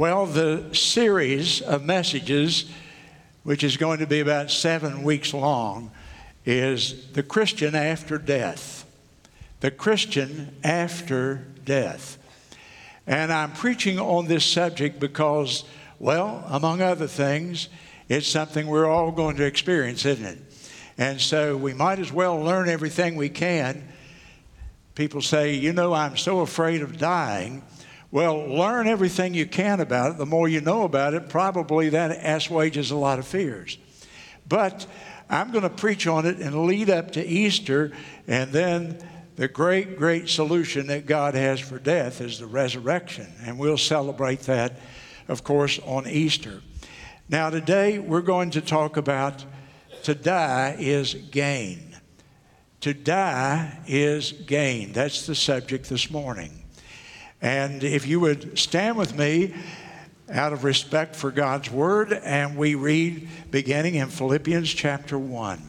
Well, 0.00 0.24
the 0.24 0.74
series 0.74 1.60
of 1.60 1.84
messages, 1.84 2.64
which 3.42 3.62
is 3.62 3.76
going 3.76 3.98
to 3.98 4.06
be 4.06 4.20
about 4.20 4.50
seven 4.50 5.02
weeks 5.02 5.34
long, 5.34 5.90
is 6.46 7.08
the 7.08 7.22
Christian 7.22 7.74
after 7.74 8.16
death. 8.16 8.86
The 9.60 9.70
Christian 9.70 10.56
after 10.64 11.44
death. 11.66 12.16
And 13.06 13.30
I'm 13.30 13.52
preaching 13.52 13.98
on 13.98 14.26
this 14.26 14.46
subject 14.46 15.00
because, 15.00 15.64
well, 15.98 16.44
among 16.48 16.80
other 16.80 17.06
things, 17.06 17.68
it's 18.08 18.26
something 18.26 18.68
we're 18.68 18.90
all 18.90 19.12
going 19.12 19.36
to 19.36 19.44
experience, 19.44 20.06
isn't 20.06 20.24
it? 20.24 20.38
And 20.96 21.20
so 21.20 21.58
we 21.58 21.74
might 21.74 21.98
as 21.98 22.10
well 22.10 22.40
learn 22.40 22.70
everything 22.70 23.16
we 23.16 23.28
can. 23.28 23.86
People 24.94 25.20
say, 25.20 25.56
you 25.56 25.74
know, 25.74 25.92
I'm 25.92 26.16
so 26.16 26.40
afraid 26.40 26.80
of 26.80 26.96
dying. 26.96 27.62
Well, 28.12 28.46
learn 28.48 28.88
everything 28.88 29.34
you 29.34 29.46
can 29.46 29.78
about 29.78 30.12
it. 30.12 30.18
The 30.18 30.26
more 30.26 30.48
you 30.48 30.60
know 30.60 30.82
about 30.82 31.14
it, 31.14 31.28
probably 31.28 31.90
that 31.90 32.10
assuages 32.10 32.90
a 32.90 32.96
lot 32.96 33.20
of 33.20 33.26
fears. 33.26 33.78
But 34.48 34.86
I'm 35.28 35.52
going 35.52 35.62
to 35.62 35.70
preach 35.70 36.08
on 36.08 36.26
it 36.26 36.38
and 36.38 36.66
lead 36.66 36.90
up 36.90 37.12
to 37.12 37.24
Easter, 37.24 37.92
and 38.26 38.50
then 38.50 38.98
the 39.36 39.46
great, 39.46 39.96
great 39.96 40.28
solution 40.28 40.88
that 40.88 41.06
God 41.06 41.34
has 41.34 41.60
for 41.60 41.78
death 41.78 42.20
is 42.20 42.40
the 42.40 42.46
resurrection. 42.46 43.28
And 43.42 43.58
we'll 43.58 43.78
celebrate 43.78 44.40
that, 44.40 44.80
of 45.28 45.44
course, 45.44 45.78
on 45.86 46.08
Easter. 46.08 46.62
Now, 47.28 47.48
today 47.48 48.00
we're 48.00 48.22
going 48.22 48.50
to 48.50 48.60
talk 48.60 48.96
about 48.96 49.44
to 50.02 50.16
die 50.16 50.74
is 50.80 51.14
gain. 51.14 51.96
To 52.80 52.92
die 52.92 53.78
is 53.86 54.32
gain. 54.32 54.92
That's 54.92 55.26
the 55.26 55.36
subject 55.36 55.88
this 55.88 56.10
morning. 56.10 56.59
And 57.42 57.82
if 57.82 58.06
you 58.06 58.20
would 58.20 58.58
stand 58.58 58.96
with 58.96 59.16
me 59.16 59.54
out 60.30 60.52
of 60.52 60.64
respect 60.64 61.16
for 61.16 61.30
God's 61.30 61.70
word, 61.70 62.12
and 62.12 62.56
we 62.56 62.74
read 62.74 63.28
beginning 63.50 63.94
in 63.94 64.08
Philippians 64.08 64.72
chapter 64.72 65.18
1, 65.18 65.60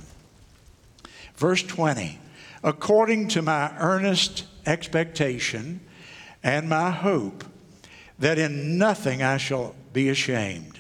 verse 1.36 1.64
20. 1.64 2.20
According 2.64 3.30
to 3.30 3.42
my 3.42 3.74
earnest 3.80 4.46
expectation 4.66 5.80
and 6.44 6.70
my 6.70 6.92
hope 6.92 7.44
that 8.20 8.38
in 8.38 8.78
nothing 8.78 9.24
I 9.24 9.38
shall 9.38 9.76
be 9.94 10.10
ashamed, 10.10 10.80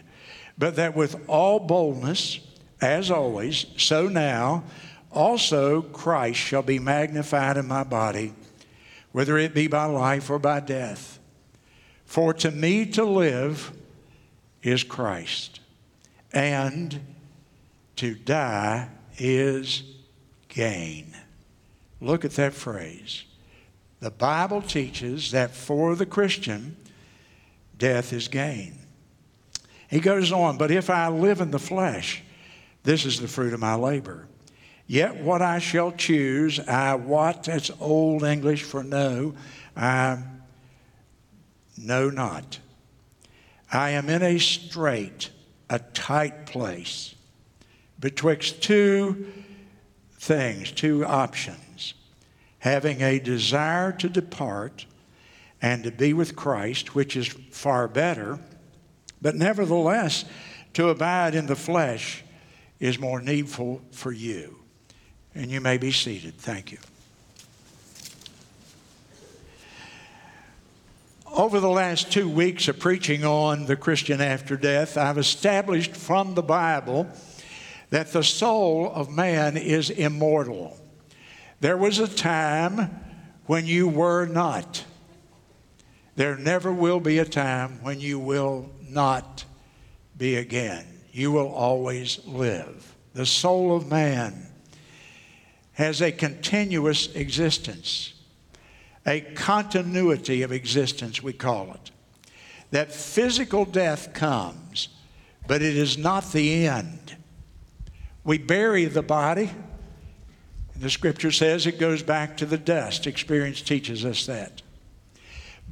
but 0.57 0.75
that 0.75 0.95
with 0.95 1.27
all 1.27 1.59
boldness, 1.59 2.39
as 2.81 3.09
always, 3.09 3.65
so 3.77 4.07
now 4.07 4.63
also 5.11 5.81
Christ 5.81 6.39
shall 6.39 6.61
be 6.61 6.77
magnified 6.77 7.57
in 7.57 7.67
my 7.67 7.83
body 7.83 8.33
whether 9.11 9.37
it 9.37 9.53
be 9.53 9.67
by 9.67 9.85
life 9.85 10.29
or 10.29 10.39
by 10.39 10.59
death. 10.59 11.19
For 12.05 12.33
to 12.35 12.51
me 12.51 12.85
to 12.87 13.03
live 13.03 13.71
is 14.63 14.83
Christ, 14.83 15.59
and 16.31 16.99
to 17.97 18.15
die 18.15 18.89
is 19.17 19.83
gain. 20.49 21.15
Look 21.99 22.25
at 22.25 22.31
that 22.31 22.53
phrase. 22.53 23.23
The 23.99 24.11
Bible 24.11 24.61
teaches 24.61 25.31
that 25.31 25.51
for 25.51 25.95
the 25.95 26.05
Christian, 26.05 26.75
death 27.77 28.11
is 28.13 28.27
gain. 28.27 28.79
He 29.89 29.99
goes 29.99 30.31
on, 30.31 30.57
but 30.57 30.71
if 30.71 30.89
I 30.89 31.09
live 31.09 31.41
in 31.41 31.51
the 31.51 31.59
flesh, 31.59 32.23
this 32.83 33.05
is 33.05 33.19
the 33.19 33.27
fruit 33.27 33.53
of 33.53 33.59
my 33.59 33.75
labor. 33.75 34.27
Yet 34.91 35.21
what 35.23 35.41
I 35.41 35.59
shall 35.59 35.93
choose, 35.93 36.59
I 36.59 36.95
what, 36.95 37.43
that's 37.45 37.71
old 37.79 38.23
English 38.25 38.63
for 38.63 38.83
know, 38.83 39.35
I 39.73 40.17
know 41.77 42.09
not. 42.09 42.59
I 43.71 43.91
am 43.91 44.09
in 44.09 44.21
a 44.21 44.37
strait, 44.37 45.29
a 45.69 45.79
tight 45.79 46.45
place 46.45 47.15
betwixt 48.01 48.61
two 48.61 49.27
things, 50.19 50.73
two 50.73 51.05
options 51.05 51.93
having 52.59 53.01
a 53.01 53.17
desire 53.17 53.93
to 53.93 54.09
depart 54.09 54.85
and 55.61 55.85
to 55.85 55.91
be 55.91 56.11
with 56.11 56.35
Christ, 56.35 56.95
which 56.95 57.15
is 57.15 57.27
far 57.27 57.87
better, 57.87 58.39
but 59.21 59.35
nevertheless, 59.35 60.25
to 60.73 60.89
abide 60.89 61.33
in 61.33 61.45
the 61.45 61.55
flesh 61.55 62.25
is 62.81 62.99
more 62.99 63.21
needful 63.21 63.81
for 63.91 64.11
you. 64.11 64.60
And 65.33 65.49
you 65.49 65.61
may 65.61 65.77
be 65.77 65.91
seated. 65.91 66.35
Thank 66.35 66.71
you. 66.71 66.77
Over 71.33 71.61
the 71.61 71.69
last 71.69 72.11
two 72.11 72.27
weeks 72.27 72.67
of 72.67 72.77
preaching 72.77 73.23
on 73.23 73.65
the 73.65 73.77
Christian 73.77 74.19
after 74.19 74.57
death, 74.57 74.97
I've 74.97 75.17
established 75.17 75.95
from 75.95 76.35
the 76.35 76.43
Bible 76.43 77.07
that 77.89 78.11
the 78.11 78.23
soul 78.23 78.91
of 78.93 79.09
man 79.09 79.55
is 79.55 79.89
immortal. 79.89 80.77
There 81.61 81.77
was 81.77 81.99
a 81.99 82.07
time 82.07 82.89
when 83.45 83.65
you 83.65 83.87
were 83.87 84.25
not. 84.25 84.83
There 86.15 86.37
never 86.37 86.73
will 86.73 86.99
be 86.99 87.19
a 87.19 87.25
time 87.25 87.79
when 87.81 88.01
you 88.01 88.19
will 88.19 88.69
not 88.89 89.45
be 90.17 90.35
again. 90.35 90.85
You 91.13 91.31
will 91.31 91.49
always 91.49 92.19
live. 92.25 92.95
The 93.13 93.25
soul 93.25 93.75
of 93.75 93.89
man 93.89 94.47
has 95.73 96.01
a 96.01 96.11
continuous 96.11 97.13
existence, 97.15 98.13
a 99.05 99.21
continuity 99.21 100.41
of 100.41 100.51
existence, 100.51 101.23
we 101.23 101.33
call 101.33 101.73
it. 101.73 101.91
That 102.71 102.93
physical 102.93 103.65
death 103.65 104.13
comes, 104.13 104.89
but 105.47 105.61
it 105.61 105.75
is 105.75 105.97
not 105.97 106.31
the 106.31 106.67
end. 106.67 107.17
We 108.23 108.37
bury 108.37 108.85
the 108.85 109.01
body. 109.01 109.49
The 110.75 110.89
scripture 110.89 111.31
says 111.31 111.65
it 111.65 111.79
goes 111.79 112.03
back 112.03 112.37
to 112.37 112.45
the 112.45 112.57
dust. 112.57 113.07
Experience 113.07 113.61
teaches 113.61 114.05
us 114.05 114.25
that. 114.27 114.61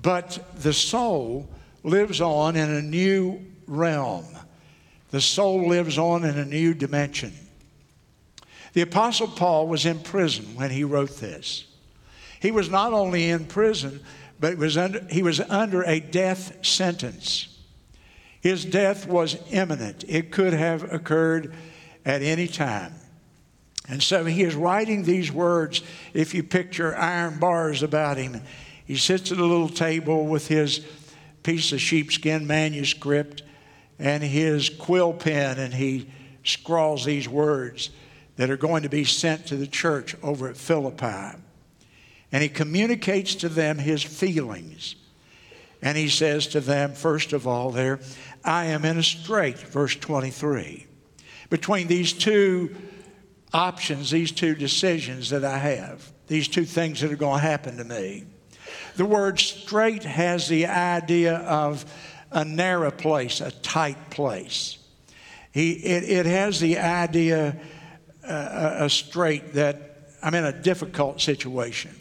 But 0.02 0.56
the 0.56 0.74
soul 0.74 1.50
lives 1.84 2.22
on 2.22 2.56
in 2.56 2.70
a 2.70 2.82
new 2.82 3.46
realm. 3.68 4.26
The 5.12 5.22
soul 5.22 5.68
lives 5.68 5.98
on 5.98 6.24
in 6.24 6.38
a 6.38 6.46
new 6.46 6.74
dimension. 6.74 7.34
The 8.74 8.82
Apostle 8.82 9.28
Paul 9.28 9.68
was 9.68 9.86
in 9.86 10.00
prison 10.00 10.56
when 10.56 10.70
he 10.70 10.84
wrote 10.84 11.18
this. 11.18 11.66
He 12.40 12.52
was 12.52 12.70
not 12.70 12.94
only 12.94 13.30
in 13.30 13.46
prison, 13.46 14.02
but 14.40 14.58
was 14.58 14.78
under, 14.78 15.06
he 15.10 15.24
was 15.24 15.40
under 15.42 15.84
a 15.84 16.00
death 16.00 16.66
sentence. 16.66 17.58
His 18.42 18.64
death 18.64 19.08
was 19.08 19.38
imminent, 19.52 20.06
it 20.08 20.32
could 20.32 20.54
have 20.54 20.94
occurred 20.94 21.54
at 22.06 22.22
any 22.22 22.48
time. 22.48 22.94
And 23.90 24.02
so 24.02 24.24
he 24.24 24.44
is 24.44 24.56
writing 24.56 25.04
these 25.04 25.32
words. 25.32 25.82
If 26.14 26.34
you 26.34 26.44
picture 26.44 26.96
iron 26.96 27.40
bars 27.40 27.82
about 27.82 28.18
him, 28.18 28.42
he 28.86 28.96
sits 28.96 29.32
at 29.32 29.40
a 29.40 29.46
little 29.46 29.68
table 29.68 30.28
with 30.28 30.48
his 30.48 30.86
piece 31.44 31.72
of 31.72 31.82
sheepskin 31.82 32.46
manuscript 32.46 33.42
and 33.98 34.24
his 34.24 34.70
quill 34.70 35.12
pen, 35.12 35.58
and 35.58 35.74
he 35.74 36.10
scrawls 36.44 37.04
these 37.04 37.28
words 37.28 37.90
that 38.40 38.50
are 38.50 38.56
going 38.56 38.84
to 38.84 38.90
be 38.90 39.04
sent 39.04 39.48
to 39.48 39.58
the 39.58 39.68
church 39.68 40.16
over 40.24 40.48
at 40.48 40.56
Philippi. 40.56 41.38
And 42.32 42.42
he 42.42 42.48
communicates 42.48 43.36
to 43.36 43.50
them 43.50 43.78
his 43.78 44.02
feelings. 44.02 44.96
And 45.82 45.98
he 45.98 46.08
says 46.08 46.48
to 46.48 46.62
them, 46.62 46.94
first 46.94 47.34
of 47.34 47.46
all, 47.46 47.72
there, 47.72 48.00
I 48.46 48.68
am 48.68 48.86
in 48.86 48.98
a 48.98 49.04
strait, 49.04 49.58
verse 49.58 49.94
23, 49.94 50.88
between 51.50 51.88
these 51.88 52.14
two 52.14 52.74
options, 53.52 54.10
these 54.10 54.32
two 54.32 54.56
decisions 54.56 55.32
that 55.32 55.44
I 55.44 55.58
have, 55.58 56.10
these 56.28 56.48
two 56.48 56.64
things 56.64 57.02
that 57.02 57.12
are 57.12 57.18
going 57.18 57.42
to 57.42 57.46
happen 57.46 57.76
to 57.76 57.84
me. 57.84 58.24
The 58.96 59.06
word 59.06 59.38
strait 59.38 60.04
has 60.04 60.48
the 60.48 60.68
idea 60.68 61.40
of 61.40 61.84
a 62.32 62.46
narrow 62.46 62.92
place, 62.92 63.42
a 63.42 63.52
tight 63.52 64.10
place. 64.10 64.78
He, 65.52 65.72
it, 65.74 66.04
it 66.06 66.26
has 66.26 66.62
the 66.62 66.78
idea 66.78 67.60
a, 68.30 68.90
strait 68.90 69.54
that 69.54 70.12
I'm 70.22 70.36
in 70.36 70.46
a 70.46 70.52
difficult 70.52 71.22
situation. 71.22 71.92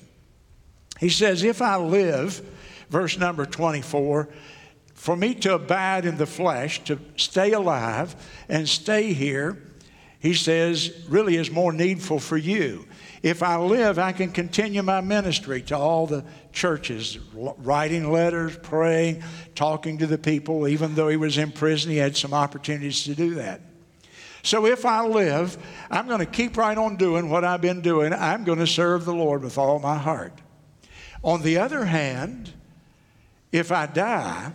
He 0.98 1.08
says, 1.08 1.42
If 1.42 1.62
I 1.62 1.76
live, 1.76 2.42
verse 2.90 3.18
number 3.18 3.46
24, 3.46 4.28
for 4.94 5.16
me 5.16 5.34
to 5.36 5.54
abide 5.54 6.04
in 6.04 6.16
the 6.16 6.26
flesh, 6.26 6.82
to 6.84 6.98
stay 7.16 7.52
alive 7.52 8.16
and 8.48 8.68
stay 8.68 9.12
here, 9.12 9.56
he 10.20 10.34
says, 10.34 11.06
really 11.08 11.36
is 11.36 11.50
more 11.50 11.72
needful 11.72 12.18
for 12.18 12.36
you. 12.36 12.84
If 13.22 13.42
I 13.42 13.56
live, 13.56 13.98
I 13.98 14.12
can 14.12 14.32
continue 14.32 14.82
my 14.82 15.00
ministry 15.00 15.62
to 15.62 15.76
all 15.76 16.06
the 16.06 16.24
churches, 16.52 17.18
writing 17.32 18.10
letters, 18.10 18.56
praying, 18.58 19.22
talking 19.54 19.98
to 19.98 20.06
the 20.06 20.18
people. 20.18 20.66
Even 20.66 20.94
though 20.94 21.08
he 21.08 21.16
was 21.16 21.38
in 21.38 21.52
prison, 21.52 21.92
he 21.92 21.96
had 21.98 22.16
some 22.16 22.34
opportunities 22.34 23.04
to 23.04 23.14
do 23.14 23.36
that. 23.36 23.60
So 24.48 24.64
if 24.64 24.86
I 24.86 25.06
live, 25.06 25.58
I'm 25.90 26.08
going 26.08 26.20
to 26.20 26.26
keep 26.26 26.56
right 26.56 26.78
on 26.78 26.96
doing 26.96 27.28
what 27.28 27.44
I've 27.44 27.60
been 27.60 27.82
doing. 27.82 28.14
I'm 28.14 28.44
going 28.44 28.60
to 28.60 28.66
serve 28.66 29.04
the 29.04 29.12
Lord 29.12 29.42
with 29.42 29.58
all 29.58 29.78
my 29.78 29.98
heart. 29.98 30.32
On 31.22 31.42
the 31.42 31.58
other 31.58 31.84
hand, 31.84 32.54
if 33.52 33.70
I 33.70 33.84
die, 33.84 34.52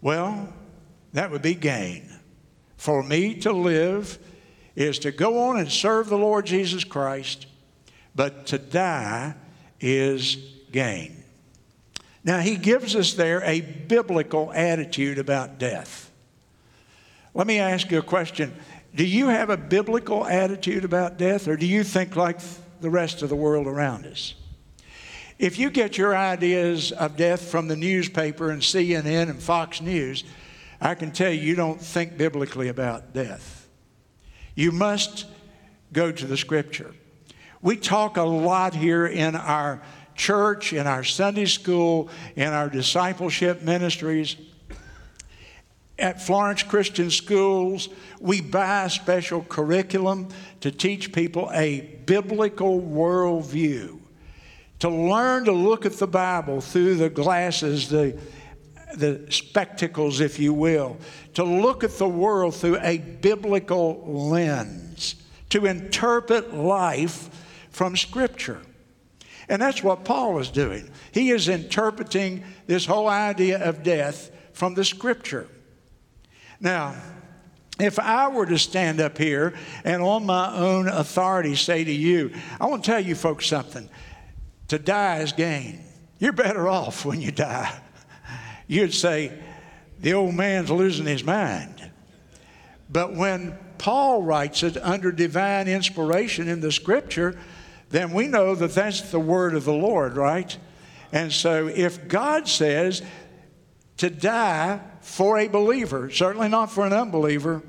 Well, 0.00 0.52
that 1.14 1.32
would 1.32 1.42
be 1.42 1.54
gain. 1.54 2.08
For 2.76 3.02
me 3.02 3.34
to 3.40 3.52
live 3.52 4.20
is 4.76 5.00
to 5.00 5.10
go 5.10 5.48
on 5.48 5.58
and 5.58 5.68
serve 5.68 6.08
the 6.08 6.16
Lord 6.16 6.46
Jesus 6.46 6.84
Christ, 6.84 7.48
but 8.14 8.46
to 8.46 8.58
die 8.58 9.34
is 9.80 10.36
gain. 10.70 11.24
Now, 12.22 12.38
he 12.38 12.54
gives 12.54 12.94
us 12.94 13.14
there 13.14 13.42
a 13.42 13.62
biblical 13.62 14.52
attitude 14.52 15.18
about 15.18 15.58
death. 15.58 16.06
Let 17.36 17.46
me 17.46 17.58
ask 17.58 17.90
you 17.90 17.98
a 17.98 18.02
question. 18.02 18.54
Do 18.96 19.06
you 19.06 19.28
have 19.28 19.50
a 19.50 19.58
biblical 19.58 20.26
attitude 20.26 20.82
about 20.82 21.18
death, 21.18 21.48
or 21.48 21.56
do 21.58 21.66
you 21.66 21.84
think 21.84 22.16
like 22.16 22.40
the 22.80 22.88
rest 22.88 23.20
of 23.20 23.28
the 23.28 23.36
world 23.36 23.66
around 23.66 24.06
us? 24.06 24.34
If 25.38 25.58
you 25.58 25.68
get 25.68 25.98
your 25.98 26.16
ideas 26.16 26.92
of 26.92 27.14
death 27.14 27.42
from 27.42 27.68
the 27.68 27.76
newspaper 27.76 28.50
and 28.50 28.62
CNN 28.62 29.28
and 29.28 29.38
Fox 29.38 29.82
News, 29.82 30.24
I 30.80 30.94
can 30.94 31.12
tell 31.12 31.30
you, 31.30 31.42
you 31.42 31.54
don't 31.54 31.78
think 31.78 32.16
biblically 32.16 32.68
about 32.68 33.12
death. 33.12 33.68
You 34.54 34.72
must 34.72 35.26
go 35.92 36.10
to 36.10 36.26
the 36.26 36.38
scripture. 36.38 36.94
We 37.60 37.76
talk 37.76 38.16
a 38.16 38.22
lot 38.22 38.74
here 38.74 39.06
in 39.06 39.36
our 39.36 39.82
church, 40.14 40.72
in 40.72 40.86
our 40.86 41.04
Sunday 41.04 41.44
school, 41.44 42.08
in 42.34 42.48
our 42.48 42.70
discipleship 42.70 43.60
ministries. 43.60 44.36
At 45.98 46.20
Florence 46.20 46.62
Christian 46.62 47.10
Schools, 47.10 47.88
we 48.20 48.40
buy 48.40 48.88
special 48.88 49.42
curriculum 49.42 50.28
to 50.60 50.70
teach 50.70 51.12
people 51.12 51.50
a 51.54 51.80
biblical 52.04 52.80
worldview, 52.80 53.98
to 54.80 54.88
learn 54.90 55.46
to 55.46 55.52
look 55.52 55.86
at 55.86 55.94
the 55.94 56.06
Bible 56.06 56.60
through 56.60 56.96
the 56.96 57.08
glasses, 57.08 57.88
the 57.88 58.18
the 58.94 59.26
spectacles, 59.30 60.20
if 60.20 60.38
you 60.38 60.52
will, 60.52 60.96
to 61.34 61.44
look 61.44 61.84
at 61.84 61.98
the 61.98 62.08
world 62.08 62.54
through 62.54 62.78
a 62.80 62.98
biblical 62.98 64.02
lens, 64.06 65.16
to 65.50 65.66
interpret 65.66 66.54
life 66.54 67.28
from 67.70 67.96
Scripture. 67.96 68.60
And 69.48 69.62
that's 69.62 69.82
what 69.82 70.04
Paul 70.04 70.38
is 70.38 70.50
doing. 70.50 70.90
He 71.12 71.30
is 71.30 71.48
interpreting 71.48 72.44
this 72.66 72.86
whole 72.86 73.08
idea 73.08 73.62
of 73.62 73.82
death 73.82 74.30
from 74.52 74.74
the 74.74 74.84
Scripture. 74.84 75.46
Now, 76.60 76.94
if 77.78 77.98
I 77.98 78.28
were 78.28 78.46
to 78.46 78.58
stand 78.58 79.00
up 79.00 79.18
here 79.18 79.54
and 79.84 80.02
on 80.02 80.24
my 80.24 80.54
own 80.56 80.88
authority 80.88 81.54
say 81.54 81.84
to 81.84 81.92
you, 81.92 82.32
I 82.60 82.66
want 82.66 82.84
to 82.84 82.90
tell 82.90 83.00
you 83.00 83.14
folks 83.14 83.46
something 83.46 83.88
to 84.68 84.78
die 84.78 85.18
is 85.18 85.32
gain. 85.32 85.80
You're 86.18 86.32
better 86.32 86.68
off 86.68 87.04
when 87.04 87.20
you 87.20 87.32
die 87.32 87.80
you'd 88.66 88.94
say, 88.94 89.32
the 90.00 90.14
old 90.14 90.34
man's 90.34 90.70
losing 90.70 91.06
his 91.06 91.24
mind. 91.24 91.90
But 92.90 93.14
when 93.14 93.58
Paul 93.78 94.22
writes 94.22 94.62
it 94.62 94.76
under 94.76 95.10
divine 95.12 95.68
inspiration 95.68 96.48
in 96.48 96.60
the 96.60 96.72
scripture, 96.72 97.38
then 97.90 98.12
we 98.12 98.26
know 98.26 98.54
that 98.54 98.72
that's 98.72 99.10
the 99.10 99.20
word 99.20 99.54
of 99.54 99.64
the 99.64 99.72
Lord, 99.72 100.16
right? 100.16 100.56
And 101.12 101.32
so 101.32 101.68
if 101.68 102.08
God 102.08 102.48
says 102.48 103.02
to 103.98 104.10
die 104.10 104.80
for 105.06 105.38
a 105.38 105.46
believer, 105.46 106.10
certainly 106.10 106.48
not 106.48 106.66
for 106.66 106.84
an 106.84 106.92
unbeliever, 106.92 107.62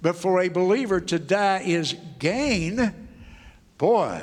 but 0.00 0.14
for 0.14 0.40
a 0.40 0.48
believer 0.48 1.00
to 1.00 1.18
die 1.18 1.60
is 1.60 1.96
gain, 2.20 2.94
boy, 3.76 4.22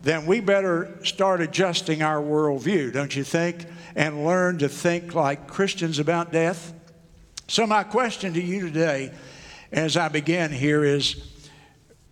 then 0.00 0.24
we 0.24 0.38
better 0.38 0.96
start 1.02 1.40
adjusting 1.40 2.02
our 2.02 2.22
worldview, 2.22 2.92
don't 2.92 3.14
you 3.16 3.24
think? 3.24 3.66
And 3.96 4.24
learn 4.24 4.58
to 4.58 4.68
think 4.68 5.14
like 5.14 5.48
Christians 5.48 5.98
about 5.98 6.32
death. 6.32 6.72
So, 7.48 7.66
my 7.66 7.82
question 7.82 8.32
to 8.34 8.40
you 8.40 8.68
today, 8.68 9.12
as 9.72 9.96
I 9.96 10.08
begin 10.08 10.52
here, 10.52 10.84
is 10.84 11.16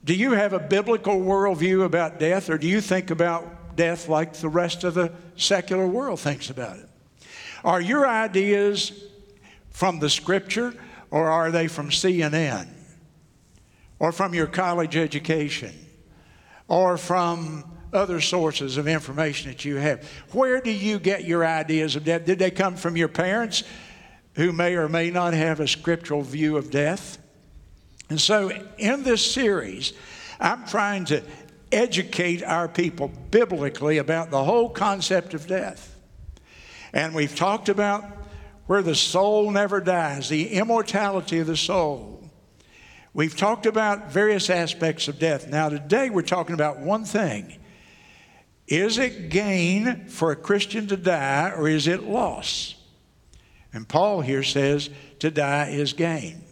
do 0.05 0.15
you 0.15 0.33
have 0.33 0.53
a 0.53 0.59
biblical 0.59 1.15
worldview 1.15 1.85
about 1.85 2.19
death, 2.19 2.51
or 2.51 2.59
do 2.59 2.67
you 2.67 2.81
think 2.81 3.11
about 3.11 3.77
death 3.77 4.09
like 4.09 4.35
the 4.35 4.49
rest 4.49 4.83
of 4.83 4.95
the 4.95 5.13
secular 5.37 5.87
world 5.87 6.19
thinks 6.19 6.51
about 6.51 6.79
it? 6.79 6.89
Are 7.65 7.81
your 7.81 8.07
ideas 8.07 8.93
from 9.73 9.99
the 9.99 10.11
scripture, 10.11 10.75
or 11.11 11.29
are 11.29 11.51
they 11.51 11.69
from 11.69 11.91
CNN, 11.91 12.69
or 13.99 14.13
from 14.13 14.35
your 14.35 14.47
college 14.47 14.97
education, 14.97 15.75
or 16.69 16.97
from 16.97 17.65
other 17.93 18.21
sources 18.21 18.77
of 18.77 18.89
information 18.89 19.51
that 19.51 19.65
you 19.65 19.77
have. 19.77 20.09
Where 20.33 20.61
do 20.61 20.71
you 20.71 20.99
get 20.99 21.25
your 21.25 21.45
ideas 21.45 21.97
of 21.97 22.05
death? 22.05 22.25
Did 22.25 22.39
they 22.39 22.51
come 22.51 22.77
from 22.77 22.97
your 22.97 23.09
parents 23.09 23.65
who 24.35 24.53
may 24.53 24.75
or 24.75 24.89
may 24.89 25.11
not 25.11 25.35
have 25.35 25.61
a 25.61 25.69
scriptural 25.69 26.23
view 26.23 26.57
of 26.57 26.71
death? 26.71 27.19
And 28.09 28.21
so 28.21 28.51
in 28.79 29.03
this 29.03 29.33
series, 29.33 29.93
I'm 30.41 30.67
trying 30.67 31.05
to 31.07 31.23
educate 31.71 32.43
our 32.43 32.69
people 32.69 33.09
biblically 33.31 33.99
about 33.99 34.31
the 34.31 34.43
whole 34.43 34.69
concept 34.69 35.35
of 35.35 35.47
death. 35.47 35.99
And 36.93 37.15
we've 37.15 37.35
talked 37.35 37.69
about 37.69 38.05
where 38.67 38.83
the 38.83 38.95
soul 38.95 39.51
never 39.51 39.81
dies, 39.81 40.29
the 40.29 40.51
immortality 40.51 41.39
of 41.41 41.47
the 41.47 41.57
soul. 41.57 42.31
We've 43.15 43.37
talked 43.37 43.67
about 43.67 44.11
various 44.11 44.49
aspects 44.49 45.09
of 45.09 45.19
death. 45.19 45.49
Now, 45.49 45.69
today 45.69 46.09
we're 46.09 46.23
talking 46.23 46.55
about 46.55 46.81
one 46.81 47.05
thing 47.05 47.59
is 48.69 48.97
it 48.97 49.29
gain 49.29 50.07
for 50.07 50.31
a 50.31 50.37
Christian 50.37 50.87
to 50.87 50.97
die 50.97 51.53
or 51.55 51.69
is 51.69 51.87
it 51.87 52.05
loss? 52.05 52.77
And 53.73 53.89
Paul 53.89 54.21
here 54.21 54.43
says 54.43 54.89
to 55.19 55.31
die 55.31 55.71
is 55.71 55.93
gain. 55.93 56.43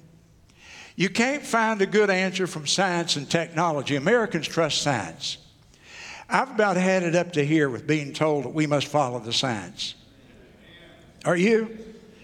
You 0.96 1.08
can't 1.08 1.42
find 1.42 1.80
a 1.80 1.86
good 1.86 2.10
answer 2.10 2.46
from 2.46 2.66
science 2.66 3.16
and 3.16 3.30
technology. 3.30 3.96
Americans 3.96 4.48
trust 4.48 4.82
science. 4.82 5.38
I've 6.28 6.50
about 6.50 6.76
had 6.76 7.02
it 7.04 7.16
up 7.16 7.32
to 7.32 7.44
here 7.44 7.70
with 7.70 7.86
being 7.86 8.12
told 8.12 8.44
that 8.44 8.54
we 8.54 8.66
must 8.66 8.86
follow 8.86 9.18
the 9.18 9.32
science. 9.32 9.94
Are 11.24 11.36
you? 11.36 11.78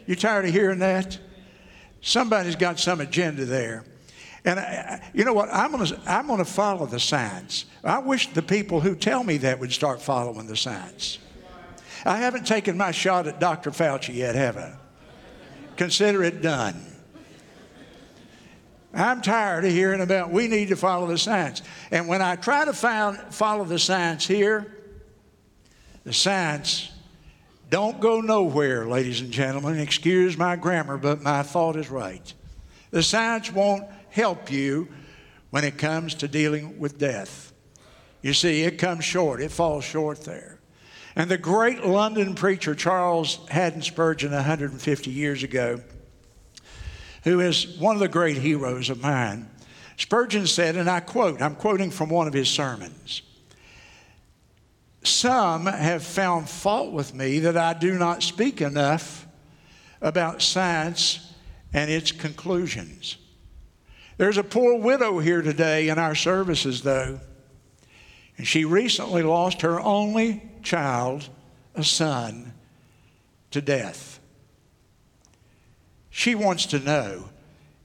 You 0.07 0.17
tired 0.17 0.47
of 0.47 0.53
hearing 0.53 0.79
that? 0.79 1.19
Somebody's 2.01 2.57
got 2.57 2.79
some 2.79 3.01
agenda 3.01 3.45
there. 3.45 3.85
And 4.45 4.61
I, 4.61 5.03
you 5.13 5.25
know 5.25 5.33
what? 5.33 5.49
I'm 5.53 5.73
going 5.73 5.87
to 5.87 6.01
I'm 6.07 6.29
to 6.29 6.45
follow 6.45 6.87
the 6.87 7.01
science. 7.01 7.65
I 7.83 7.99
wish 7.99 8.29
the 8.29 8.43
people 8.43 8.81
who 8.81 8.95
tell 8.95 9.25
me 9.25 9.39
that 9.39 9.59
would 9.59 9.73
start 9.73 10.01
following 10.01 10.47
the 10.47 10.57
science. 10.57 11.19
I 12.05 12.19
haven't 12.19 12.47
taken 12.47 12.77
my 12.77 12.93
shot 12.93 13.27
at 13.27 13.41
Dr. 13.41 13.73
Fauci 13.73 14.15
yet, 14.15 14.37
have 14.37 14.57
I? 14.57 14.75
Consider 15.77 16.23
it 16.23 16.41
done. 16.41 16.81
I'm 18.95 19.21
tired 19.21 19.65
of 19.65 19.73
hearing 19.73 20.01
about 20.01 20.31
we 20.31 20.47
need 20.47 20.69
to 20.69 20.77
follow 20.77 21.07
the 21.07 21.19
science. 21.19 21.63
And 21.91 22.07
when 22.07 22.23
I 22.23 22.37
try 22.37 22.65
to 22.65 22.73
find, 22.73 23.19
follow 23.35 23.65
the 23.65 23.79
science 23.79 24.27
here, 24.27 24.75
the 26.05 26.13
science 26.13 26.93
don't 27.69 28.01
go 28.01 28.21
nowhere, 28.21 28.87
ladies 28.87 29.21
and 29.21 29.31
gentlemen. 29.31 29.79
Excuse 29.79 30.37
my 30.37 30.57
grammar, 30.57 30.97
but 30.97 31.23
my 31.23 31.43
thought 31.43 31.77
is 31.77 31.91
right. 31.91 32.33
The 32.91 33.03
science 33.03 33.53
won't 33.53 33.85
help 34.11 34.51
you 34.51 34.89
when 35.51 35.65
it 35.65 35.77
comes 35.77 36.15
to 36.17 36.29
dealing 36.29 36.79
with 36.79 36.99
death. 36.99 37.53
You 38.23 38.35
see, 38.35 38.63
it 38.63 38.79
comes 38.79 39.05
short, 39.05 39.41
it 39.41 39.51
falls 39.51 39.85
short 39.85 40.25
there. 40.25 40.61
And 41.17 41.31
the 41.31 41.39
great 41.39 41.85
London 41.85 42.35
preacher 42.35 42.75
Charles 42.75 43.41
Haddon 43.49 43.83
Spurgeon, 43.83 44.33
150 44.33 45.11
years 45.11 45.43
ago, 45.43 45.81
who 47.25 47.41
is 47.41 47.79
one 47.79 47.97
of 47.97 48.01
the 48.01 48.09
great 48.09 48.37
heroes 48.37 48.91
of 48.91 49.03
mine, 49.03 49.51
Spurgeon 49.97 50.47
said, 50.47 50.77
and 50.77 50.91
I 50.91 51.01
quote, 51.01 51.41
I'm 51.41 51.57
quoting 51.57 51.91
from 51.91 52.11
one 52.11 52.29
of 52.29 52.35
his 52.35 52.49
sermons 52.49 53.23
Some 55.07 55.67
have 55.67 56.03
found 56.03 56.49
fault 56.49 56.93
with 56.93 57.15
me 57.15 57.39
that 57.41 57.57
I 57.57 57.75
do 57.75 57.97
not 57.97 58.25
speak 58.25 58.61
enough 58.61 59.27
about 60.01 60.43
science 60.43 61.33
and 61.73 61.89
its 61.89 62.11
conclusions. 62.11 63.17
There's 64.17 64.37
a 64.37 64.43
poor 64.43 64.79
widow 64.81 65.21
here 65.21 65.43
today 65.43 65.91
in 65.91 65.99
our 65.99 66.17
services, 66.17 66.83
though, 66.83 67.21
and 68.37 68.47
she 68.47 68.65
recently 68.65 69.23
lost 69.23 69.63
her 69.63 69.81
only 69.81 70.43
child, 70.65 71.29
a 71.77 71.85
son, 71.85 72.53
to 73.53 73.61
death. 73.61 74.19
She 76.11 76.35
wants 76.35 76.67
to 76.67 76.81
know 76.81 77.29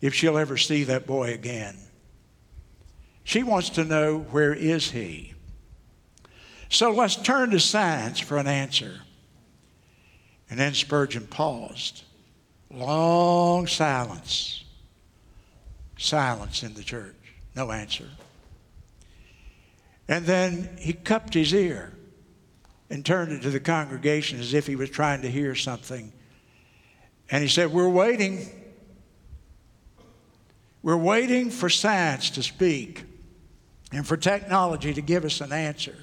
if 0.02 0.16
she'll 0.16 0.40
ever 0.40 0.58
see 0.58 0.86
that 0.86 1.06
boy 1.06 1.34
again. 1.34 1.78
She 3.24 3.44
wants 3.44 3.70
to 3.72 3.84
know 3.84 4.20
where 4.32 4.56
is 4.56 4.90
he. 4.90 5.31
So 6.72 6.90
let's 6.92 7.18
turn 7.18 7.52
to 7.52 7.60
science 7.60 8.22
for 8.22 8.38
an 8.38 8.48
answer. 8.48 9.02
And 10.50 10.58
then 10.58 10.74
Spurgeon 10.74 11.28
paused. 11.28 12.04
Long 12.70 13.68
silence. 13.68 14.64
Silence 15.98 16.64
in 16.64 16.74
the 16.74 16.82
church. 16.82 17.14
No 17.58 17.74
answer. 17.74 18.08
And 20.08 20.26
then 20.26 20.78
he 20.80 20.94
cupped 20.94 21.34
his 21.34 21.54
ear 21.54 21.92
and 22.90 23.06
turned 23.06 23.34
it 23.34 23.42
to 23.42 23.50
the 23.50 23.60
congregation 23.60 24.40
as 24.40 24.54
if 24.54 24.66
he 24.66 24.78
was 24.78 24.90
trying 24.90 25.24
to 25.24 25.30
hear 25.30 25.56
something. 25.56 26.14
And 27.30 27.44
he 27.44 27.50
said, 27.50 27.74
We're 27.74 27.90
waiting. 27.90 28.48
We're 30.82 30.96
waiting 30.96 31.50
for 31.50 31.68
science 31.68 32.30
to 32.32 32.44
speak 32.44 33.04
and 33.92 34.08
for 34.08 34.16
technology 34.16 34.94
to 34.94 35.02
give 35.02 35.26
us 35.26 35.42
an 35.42 35.52
answer. 35.52 35.96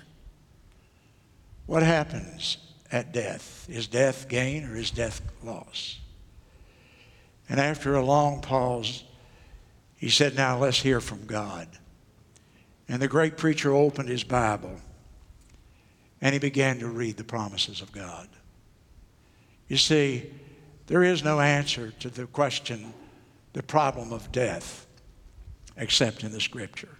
What 1.68 1.82
happens 1.82 2.56
at 2.90 3.12
death? 3.12 3.66
Is 3.68 3.86
death 3.86 4.26
gain 4.26 4.64
or 4.64 4.74
is 4.74 4.90
death 4.90 5.20
loss? 5.44 5.98
And 7.46 7.60
after 7.60 7.94
a 7.94 8.02
long 8.02 8.40
pause, 8.40 9.04
he 9.94 10.08
said, 10.08 10.34
Now 10.34 10.56
let's 10.56 10.80
hear 10.80 10.98
from 11.02 11.26
God. 11.26 11.68
And 12.88 13.02
the 13.02 13.06
great 13.06 13.36
preacher 13.36 13.74
opened 13.74 14.08
his 14.08 14.24
Bible 14.24 14.80
and 16.22 16.32
he 16.32 16.38
began 16.38 16.78
to 16.78 16.88
read 16.88 17.18
the 17.18 17.24
promises 17.24 17.82
of 17.82 17.92
God. 17.92 18.28
You 19.68 19.76
see, 19.76 20.30
there 20.86 21.04
is 21.04 21.22
no 21.22 21.38
answer 21.38 21.92
to 22.00 22.08
the 22.08 22.24
question, 22.28 22.94
the 23.52 23.62
problem 23.62 24.10
of 24.10 24.32
death, 24.32 24.86
except 25.76 26.24
in 26.24 26.32
the 26.32 26.40
scripture. 26.40 26.96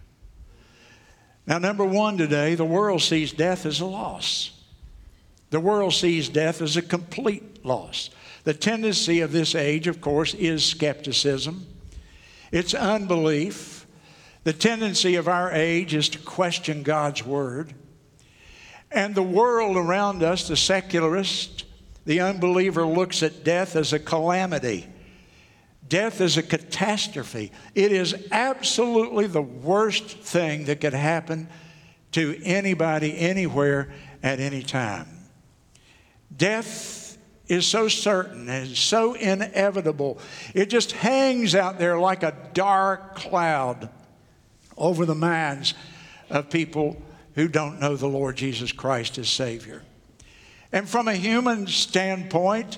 Now, 1.47 1.57
number 1.57 1.83
one 1.83 2.19
today, 2.19 2.53
the 2.53 2.65
world 2.65 3.01
sees 3.01 3.33
death 3.33 3.65
as 3.65 3.79
a 3.79 3.87
loss. 3.87 4.51
The 5.49 5.59
world 5.59 5.93
sees 5.93 6.29
death 6.29 6.61
as 6.61 6.77
a 6.77 6.81
complete 6.81 7.65
loss. 7.65 8.09
The 8.43 8.53
tendency 8.53 9.21
of 9.21 9.31
this 9.31 9.55
age, 9.55 9.87
of 9.87 10.01
course, 10.01 10.33
is 10.33 10.65
skepticism, 10.65 11.65
it's 12.51 12.73
unbelief. 12.73 13.85
The 14.45 14.53
tendency 14.53 15.15
of 15.15 15.27
our 15.27 15.51
age 15.51 15.93
is 15.93 16.07
to 16.09 16.17
question 16.19 16.81
God's 16.81 17.25
word. 17.25 17.73
And 18.89 19.13
the 19.13 19.21
world 19.21 19.75
around 19.75 20.23
us, 20.23 20.47
the 20.47 20.55
secularist, 20.55 21.65
the 22.05 22.21
unbeliever, 22.21 22.85
looks 22.85 23.21
at 23.21 23.43
death 23.43 23.75
as 23.75 23.91
a 23.91 23.99
calamity. 23.99 24.87
Death 25.87 26.21
is 26.21 26.37
a 26.37 26.43
catastrophe. 26.43 27.51
It 27.75 27.91
is 27.91 28.15
absolutely 28.31 29.27
the 29.27 29.41
worst 29.41 30.05
thing 30.05 30.65
that 30.65 30.81
could 30.81 30.93
happen 30.93 31.49
to 32.13 32.39
anybody, 32.43 33.17
anywhere, 33.19 33.91
at 34.23 34.39
any 34.39 34.63
time. 34.63 35.18
Death 36.39 37.17
is 37.47 37.67
so 37.67 37.87
certain 37.87 38.47
and 38.47 38.75
so 38.75 39.13
inevitable. 39.13 40.19
It 40.53 40.67
just 40.67 40.93
hangs 40.93 41.53
out 41.53 41.77
there 41.77 41.99
like 41.99 42.23
a 42.23 42.35
dark 42.53 43.15
cloud 43.15 43.89
over 44.77 45.05
the 45.05 45.15
minds 45.15 45.73
of 46.29 46.49
people 46.49 47.01
who 47.35 47.47
don't 47.47 47.79
know 47.79 47.95
the 47.95 48.07
Lord 48.07 48.37
Jesus 48.37 48.71
Christ 48.71 49.17
as 49.17 49.29
Savior. 49.29 49.83
And 50.71 50.87
from 50.87 51.07
a 51.07 51.15
human 51.15 51.67
standpoint, 51.67 52.77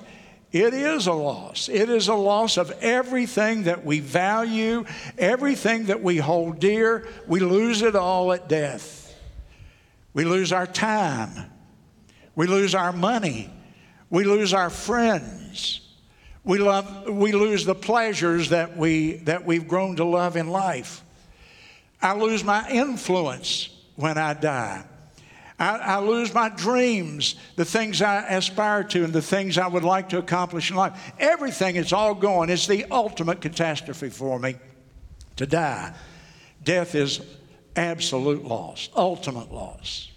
it 0.51 0.73
is 0.73 1.05
a 1.07 1.13
loss. 1.13 1.69
It 1.69 1.89
is 1.89 2.07
a 2.07 2.15
loss 2.15 2.57
of 2.57 2.71
everything 2.81 3.63
that 3.63 3.85
we 3.85 3.99
value, 3.99 4.85
everything 5.17 5.85
that 5.85 6.01
we 6.01 6.17
hold 6.17 6.59
dear. 6.59 7.07
We 7.27 7.41
lose 7.41 7.81
it 7.81 7.95
all 7.95 8.31
at 8.33 8.49
death. 8.49 9.13
We 10.13 10.25
lose 10.25 10.51
our 10.51 10.67
time. 10.67 11.50
We 12.35 12.47
lose 12.47 12.75
our 12.75 12.93
money. 12.93 13.49
We 14.09 14.23
lose 14.23 14.53
our 14.53 14.69
friends. 14.69 15.81
We, 16.43 16.57
love, 16.57 17.07
we 17.07 17.31
lose 17.31 17.65
the 17.65 17.75
pleasures 17.75 18.49
that, 18.49 18.75
we, 18.75 19.13
that 19.23 19.45
we've 19.45 19.67
grown 19.67 19.97
to 19.97 20.05
love 20.05 20.35
in 20.35 20.47
life. 20.47 21.03
I 22.01 22.15
lose 22.15 22.43
my 22.43 22.67
influence 22.69 23.69
when 23.95 24.17
I 24.17 24.33
die. 24.33 24.83
I, 25.59 25.77
I, 25.77 25.99
lose 25.99 26.33
my 26.33 26.49
dreams, 26.49 27.35
the 27.55 27.65
things 27.65 28.01
I 28.01 28.25
aspire 28.29 28.83
to, 28.85 29.03
and 29.03 29.13
the 29.13 29.21
things 29.21 29.59
I 29.59 29.67
would 29.67 29.83
like 29.83 30.09
to 30.09 30.17
accomplish 30.17 30.71
in 30.71 30.75
life. 30.75 31.13
Everything 31.19 31.75
is 31.75 31.93
all 31.93 32.15
gone. 32.15 32.49
It's 32.49 32.65
the 32.65 32.85
ultimate 32.89 33.41
catastrophe 33.41 34.09
for 34.09 34.39
me 34.39 34.55
to 35.35 35.45
die. 35.45 35.93
Death 36.63 36.95
is 36.95 37.21
absolute 37.75 38.43
loss, 38.43 38.89
ultimate 38.95 39.53
loss. 39.53 40.10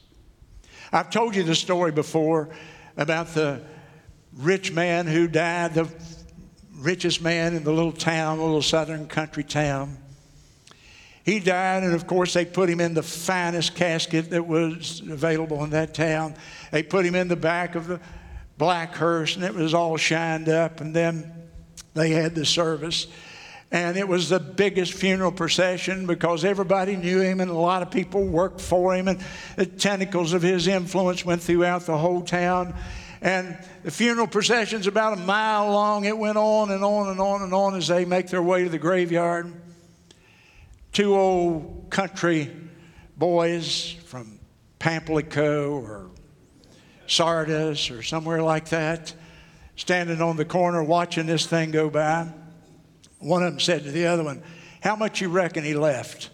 I've 0.95 1.11
told 1.11 1.35
you 1.35 1.43
the 1.43 1.57
story 1.57 1.91
before 1.91 2.51
about 2.97 3.35
the 3.35 3.61
rich 4.33 4.71
man 4.71 5.09
who 5.09 5.27
died, 5.27 5.75
the 5.75 5.89
richest 6.77 7.21
man 7.21 7.57
in 7.57 7.65
the 7.65 7.73
little 7.73 7.91
town, 7.91 8.39
little 8.39 8.63
southern 8.63 9.09
country 9.09 9.43
town. 9.43 9.99
He 11.25 11.41
died, 11.41 11.83
and 11.83 11.95
of 11.95 12.07
course, 12.07 12.33
they 12.33 12.45
put 12.45 12.71
him 12.71 12.81
in 12.81 12.95
the 12.95 13.03
finest 13.03 13.75
casket 13.75 14.31
that 14.31 14.47
was 14.47 15.01
available 15.01 15.65
in 15.65 15.71
that 15.71 15.95
town. 15.95 16.37
They 16.71 16.85
put 16.85 17.05
him 17.05 17.17
in 17.17 17.27
the 17.27 17.35
back 17.35 17.75
of 17.75 17.89
the 17.89 17.99
black 18.57 18.95
hearse, 18.95 19.35
and 19.35 19.45
it 19.45 19.53
was 19.53 19.75
all 19.75 19.97
shined 19.97 20.49
up. 20.49 20.81
And 20.81 20.95
then 20.95 21.33
they 21.95 22.11
had 22.11 22.37
the 22.37 22.47
service. 22.47 23.09
And 23.75 23.97
it 23.97 24.07
was 24.07 24.29
the 24.29 24.39
biggest 24.39 24.93
funeral 24.93 25.33
procession 25.33 26.07
because 26.07 26.45
everybody 26.45 26.95
knew 26.95 27.21
him 27.21 27.41
and 27.41 27.51
a 27.51 27.55
lot 27.55 27.83
of 27.83 27.91
people 27.91 28.25
worked 28.25 28.61
for 28.61 28.95
him, 28.95 29.09
and 29.09 29.21
the 29.57 29.67
tentacles 29.67 30.33
of 30.33 30.43
his 30.43 30.69
influence 30.69 31.25
went 31.25 31.43
throughout 31.43 31.83
the 31.83 31.99
whole 31.99 32.23
town. 32.23 32.73
And 33.21 33.59
the 33.83 33.91
funeral 33.91 34.29
procession's 34.29 34.87
about 34.87 35.15
a 35.15 35.17
mile 35.17 35.73
long. 35.73 36.05
It 36.05 36.17
went 36.17 36.39
on 36.39 36.71
and 36.71 36.85
on 36.85 37.09
and 37.09 37.19
on 37.19 37.43
and 37.43 37.53
on 37.53 37.75
as 37.75 37.89
they 37.89 38.05
make 38.05 38.29
their 38.29 38.45
way 38.45 38.63
to 38.63 38.71
the 38.71 38.79
graveyard 38.79 39.53
two 40.93 41.13
old 41.13 41.89
country 41.91 42.55
boys 43.17 43.97
from 44.05 44.39
Pamplico 44.79 45.83
or 45.83 46.11
Sardis 47.09 47.91
or 47.91 48.05
somewhere 48.05 48.41
like 48.41 48.69
that, 48.69 49.13
standing 49.75 50.23
on 50.23 50.37
the 50.37 50.45
corner 50.45 50.81
watching 50.81 51.27
this 51.27 51.45
thing 51.45 51.73
go 51.73 51.91
by. 51.91 52.29
One 53.25 53.43
of 53.43 53.53
them 53.53 53.61
said 53.61 53.85
to 53.85 53.91
the 53.91 54.07
other 54.07 54.23
one, 54.23 54.43
How 54.83 54.97
much 54.97 55.23
you 55.23 55.31
reckon 55.31 55.65
he 55.65 55.75
left? 55.75 56.29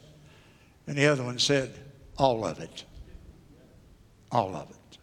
And 0.88 0.96
the 0.96 1.06
other 1.06 1.22
one 1.22 1.38
said, 1.38 1.72
All 2.18 2.44
of 2.44 2.58
it. 2.58 2.84
All 4.32 4.56
of 4.56 4.70
it. 4.70 4.98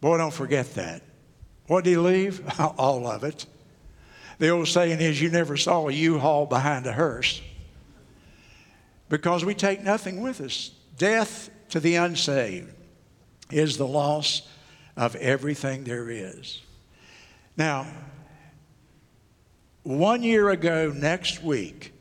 Boy, 0.00 0.18
don't 0.18 0.34
forget 0.34 0.74
that. 0.74 1.02
What 1.68 1.84
did 1.84 1.90
he 1.90 1.96
leave? 1.96 2.42
All 2.58 3.06
of 3.06 3.22
it. 3.22 3.46
The 4.38 4.48
old 4.48 4.66
saying 4.66 5.00
is, 5.00 5.22
You 5.22 5.30
never 5.30 5.56
saw 5.56 5.88
a 5.88 5.92
U 5.92 6.18
haul 6.18 6.46
behind 6.46 6.86
a 6.86 6.92
hearse 6.92 7.40
because 9.08 9.44
we 9.44 9.54
take 9.54 9.82
nothing 9.82 10.20
with 10.20 10.40
us. 10.40 10.72
Death 10.98 11.50
to 11.68 11.78
the 11.78 11.94
unsaved 11.94 12.72
is 13.50 13.76
the 13.76 13.86
loss 13.86 14.42
of 14.96 15.14
everything 15.16 15.84
there 15.84 16.10
is. 16.10 16.62
Now, 17.56 17.86
one 19.82 20.22
year 20.22 20.50
ago 20.50 20.92
next 20.94 21.42
week, 21.42 21.92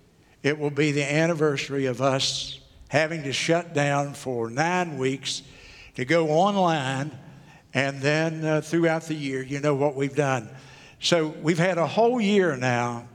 it 0.43 0.57
will 0.57 0.69
be 0.69 0.91
the 0.91 1.03
anniversary 1.03 1.85
of 1.85 2.01
us 2.01 2.59
having 2.89 3.23
to 3.23 3.33
shut 3.33 3.73
down 3.73 4.13
for 4.13 4.49
nine 4.49 4.97
weeks 4.97 5.43
to 5.95 6.05
go 6.05 6.29
online, 6.29 7.11
and 7.73 8.01
then 8.01 8.43
uh, 8.43 8.61
throughout 8.61 9.03
the 9.03 9.15
year, 9.15 9.41
you 9.41 9.59
know 9.59 9.75
what 9.75 9.95
we've 9.95 10.15
done. 10.15 10.49
So 10.99 11.27
we've 11.27 11.57
had 11.57 11.77
a 11.77 11.87
whole 11.87 12.21
year 12.21 12.55
now. 12.55 13.07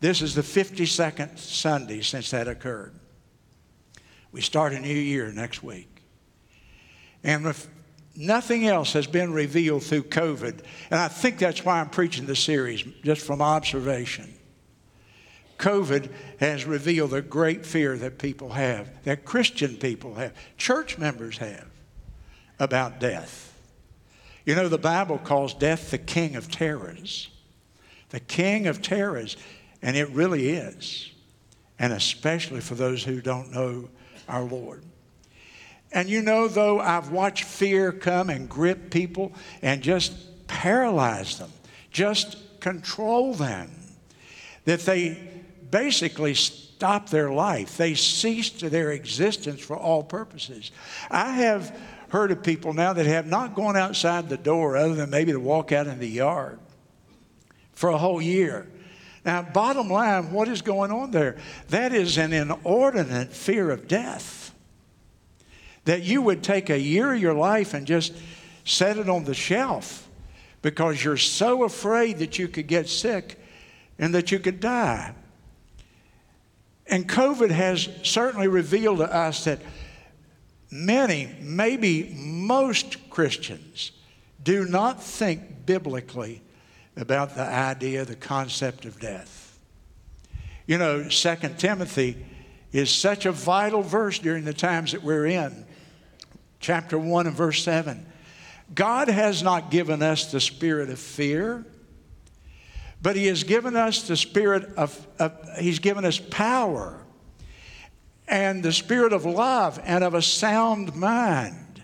This 0.00 0.22
is 0.22 0.34
the 0.34 0.42
52nd 0.42 1.38
Sunday 1.38 2.02
since 2.02 2.30
that 2.30 2.46
occurred. 2.46 2.94
We 4.32 4.40
start 4.40 4.72
a 4.72 4.80
new 4.80 4.88
year 4.88 5.32
next 5.32 5.62
week. 5.62 6.02
And 7.24 7.54
nothing 8.20 8.66
else 8.66 8.92
has 8.92 9.06
been 9.06 9.32
revealed 9.32 9.82
through 9.82 10.04
COVID, 10.04 10.60
and 10.90 11.00
I 11.00 11.08
think 11.08 11.38
that's 11.38 11.64
why 11.64 11.80
I'm 11.80 11.88
preaching 11.88 12.26
this 12.26 12.40
series, 12.40 12.82
just 13.02 13.26
from 13.26 13.40
observation. 13.40 14.34
COVID 15.58 16.10
has 16.38 16.64
revealed 16.64 17.14
a 17.14 17.22
great 17.22 17.66
fear 17.66 17.96
that 17.96 18.18
people 18.18 18.50
have, 18.50 18.88
that 19.04 19.24
Christian 19.24 19.76
people 19.76 20.14
have, 20.14 20.32
church 20.56 20.98
members 20.98 21.38
have, 21.38 21.66
about 22.58 23.00
death. 23.00 23.46
You 24.44 24.54
know, 24.54 24.68
the 24.68 24.78
Bible 24.78 25.18
calls 25.18 25.54
death 25.54 25.90
the 25.90 25.98
king 25.98 26.36
of 26.36 26.50
terrors. 26.50 27.28
The 28.10 28.20
king 28.20 28.66
of 28.66 28.82
terrors, 28.82 29.36
and 29.82 29.96
it 29.96 30.08
really 30.10 30.50
is. 30.50 31.10
And 31.78 31.92
especially 31.92 32.60
for 32.60 32.74
those 32.74 33.04
who 33.04 33.20
don't 33.20 33.52
know 33.52 33.88
our 34.28 34.42
Lord. 34.42 34.82
And 35.92 36.08
you 36.08 36.22
know, 36.22 36.46
though, 36.48 36.78
I've 36.78 37.10
watched 37.10 37.44
fear 37.44 37.92
come 37.92 38.30
and 38.30 38.48
grip 38.48 38.90
people 38.90 39.32
and 39.62 39.82
just 39.82 40.46
paralyze 40.46 41.38
them, 41.38 41.52
just 41.90 42.60
control 42.60 43.34
them, 43.34 43.70
that 44.64 44.80
they 44.80 45.18
basically 45.70 46.34
stop 46.34 47.08
their 47.10 47.32
life. 47.32 47.76
They 47.76 47.94
cease 47.94 48.50
their 48.50 48.92
existence 48.92 49.60
for 49.60 49.76
all 49.76 50.02
purposes. 50.02 50.70
I 51.10 51.32
have 51.32 51.76
heard 52.10 52.30
of 52.30 52.42
people 52.42 52.72
now 52.72 52.92
that 52.92 53.06
have 53.06 53.26
not 53.26 53.54
gone 53.54 53.76
outside 53.76 54.28
the 54.28 54.36
door 54.36 54.76
other 54.76 54.94
than 54.94 55.10
maybe 55.10 55.32
to 55.32 55.40
walk 55.40 55.72
out 55.72 55.86
in 55.86 55.98
the 55.98 56.08
yard 56.08 56.58
for 57.72 57.90
a 57.90 57.98
whole 57.98 58.20
year. 58.20 58.68
Now, 59.24 59.42
bottom 59.42 59.88
line, 59.88 60.32
what 60.32 60.48
is 60.48 60.62
going 60.62 60.90
on 60.90 61.10
there? 61.10 61.36
That 61.68 61.92
is 61.92 62.16
an 62.16 62.32
inordinate 62.32 63.32
fear 63.32 63.70
of 63.70 63.86
death. 63.86 64.39
That 65.90 66.04
you 66.04 66.22
would 66.22 66.44
take 66.44 66.70
a 66.70 66.78
year 66.78 67.14
of 67.14 67.20
your 67.20 67.34
life 67.34 67.74
and 67.74 67.84
just 67.84 68.12
set 68.64 68.96
it 68.96 69.08
on 69.08 69.24
the 69.24 69.34
shelf 69.34 70.08
because 70.62 71.02
you're 71.02 71.16
so 71.16 71.64
afraid 71.64 72.18
that 72.18 72.38
you 72.38 72.46
could 72.46 72.68
get 72.68 72.88
sick 72.88 73.36
and 73.98 74.14
that 74.14 74.30
you 74.30 74.38
could 74.38 74.60
die. 74.60 75.12
And 76.86 77.08
COVID 77.08 77.50
has 77.50 77.88
certainly 78.04 78.46
revealed 78.46 78.98
to 78.98 79.12
us 79.12 79.42
that 79.46 79.58
many, 80.70 81.34
maybe 81.40 82.14
most 82.16 83.10
Christians, 83.10 83.90
do 84.44 84.66
not 84.66 85.02
think 85.02 85.66
biblically 85.66 86.40
about 86.96 87.34
the 87.34 87.42
idea, 87.42 88.04
the 88.04 88.14
concept 88.14 88.84
of 88.84 89.00
death. 89.00 89.58
You 90.68 90.78
know, 90.78 91.08
2 91.08 91.36
Timothy 91.58 92.24
is 92.70 92.92
such 92.92 93.26
a 93.26 93.32
vital 93.32 93.82
verse 93.82 94.20
during 94.20 94.44
the 94.44 94.54
times 94.54 94.92
that 94.92 95.02
we're 95.02 95.26
in. 95.26 95.66
Chapter 96.60 96.98
1 96.98 97.26
and 97.26 97.36
verse 97.36 97.62
7. 97.64 98.06
God 98.74 99.08
has 99.08 99.42
not 99.42 99.70
given 99.70 100.02
us 100.02 100.30
the 100.30 100.40
spirit 100.40 100.90
of 100.90 100.98
fear, 100.98 101.64
but 103.02 103.16
He 103.16 103.26
has 103.26 103.42
given 103.42 103.74
us 103.74 104.06
the 104.06 104.16
spirit 104.16 104.74
of, 104.76 105.06
of 105.18 105.32
He's 105.58 105.78
given 105.78 106.04
us 106.04 106.18
power 106.18 107.00
and 108.28 108.62
the 108.62 108.72
spirit 108.72 109.12
of 109.12 109.24
love 109.24 109.80
and 109.82 110.04
of 110.04 110.14
a 110.14 110.22
sound 110.22 110.94
mind. 110.94 111.82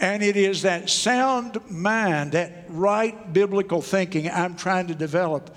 And 0.00 0.22
it 0.22 0.36
is 0.36 0.62
that 0.62 0.88
sound 0.88 1.58
mind, 1.68 2.32
that 2.32 2.64
right 2.68 3.32
biblical 3.32 3.82
thinking 3.82 4.30
I'm 4.30 4.54
trying 4.54 4.86
to 4.86 4.94
develop 4.94 5.54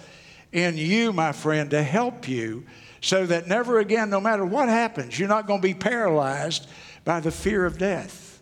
in 0.51 0.75
you, 0.75 1.13
my 1.13 1.31
friend, 1.31 1.69
to 1.71 1.83
help 1.83 2.27
you 2.27 2.65
so 2.99 3.25
that 3.25 3.47
never 3.47 3.79
again, 3.79 4.09
no 4.09 4.19
matter 4.19 4.45
what 4.45 4.67
happens, 4.67 5.17
you're 5.17 5.29
not 5.29 5.47
going 5.47 5.61
to 5.61 5.67
be 5.67 5.73
paralyzed 5.73 6.67
by 7.03 7.19
the 7.19 7.31
fear 7.31 7.65
of 7.65 7.77
death. 7.77 8.41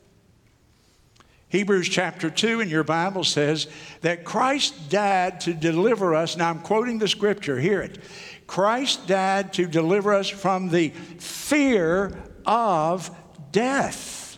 Hebrews 1.49 1.89
chapter 1.89 2.29
2 2.29 2.61
in 2.61 2.69
your 2.69 2.83
Bible 2.83 3.23
says 3.23 3.67
that 4.01 4.23
Christ 4.23 4.89
died 4.89 5.41
to 5.41 5.53
deliver 5.53 6.13
us. 6.13 6.37
Now 6.37 6.49
I'm 6.49 6.59
quoting 6.59 6.99
the 6.99 7.07
scripture, 7.07 7.59
hear 7.59 7.81
it. 7.81 7.97
Christ 8.45 9.07
died 9.07 9.53
to 9.53 9.65
deliver 9.65 10.13
us 10.13 10.29
from 10.29 10.69
the 10.69 10.89
fear 10.89 12.11
of 12.45 13.09
death. 13.51 14.37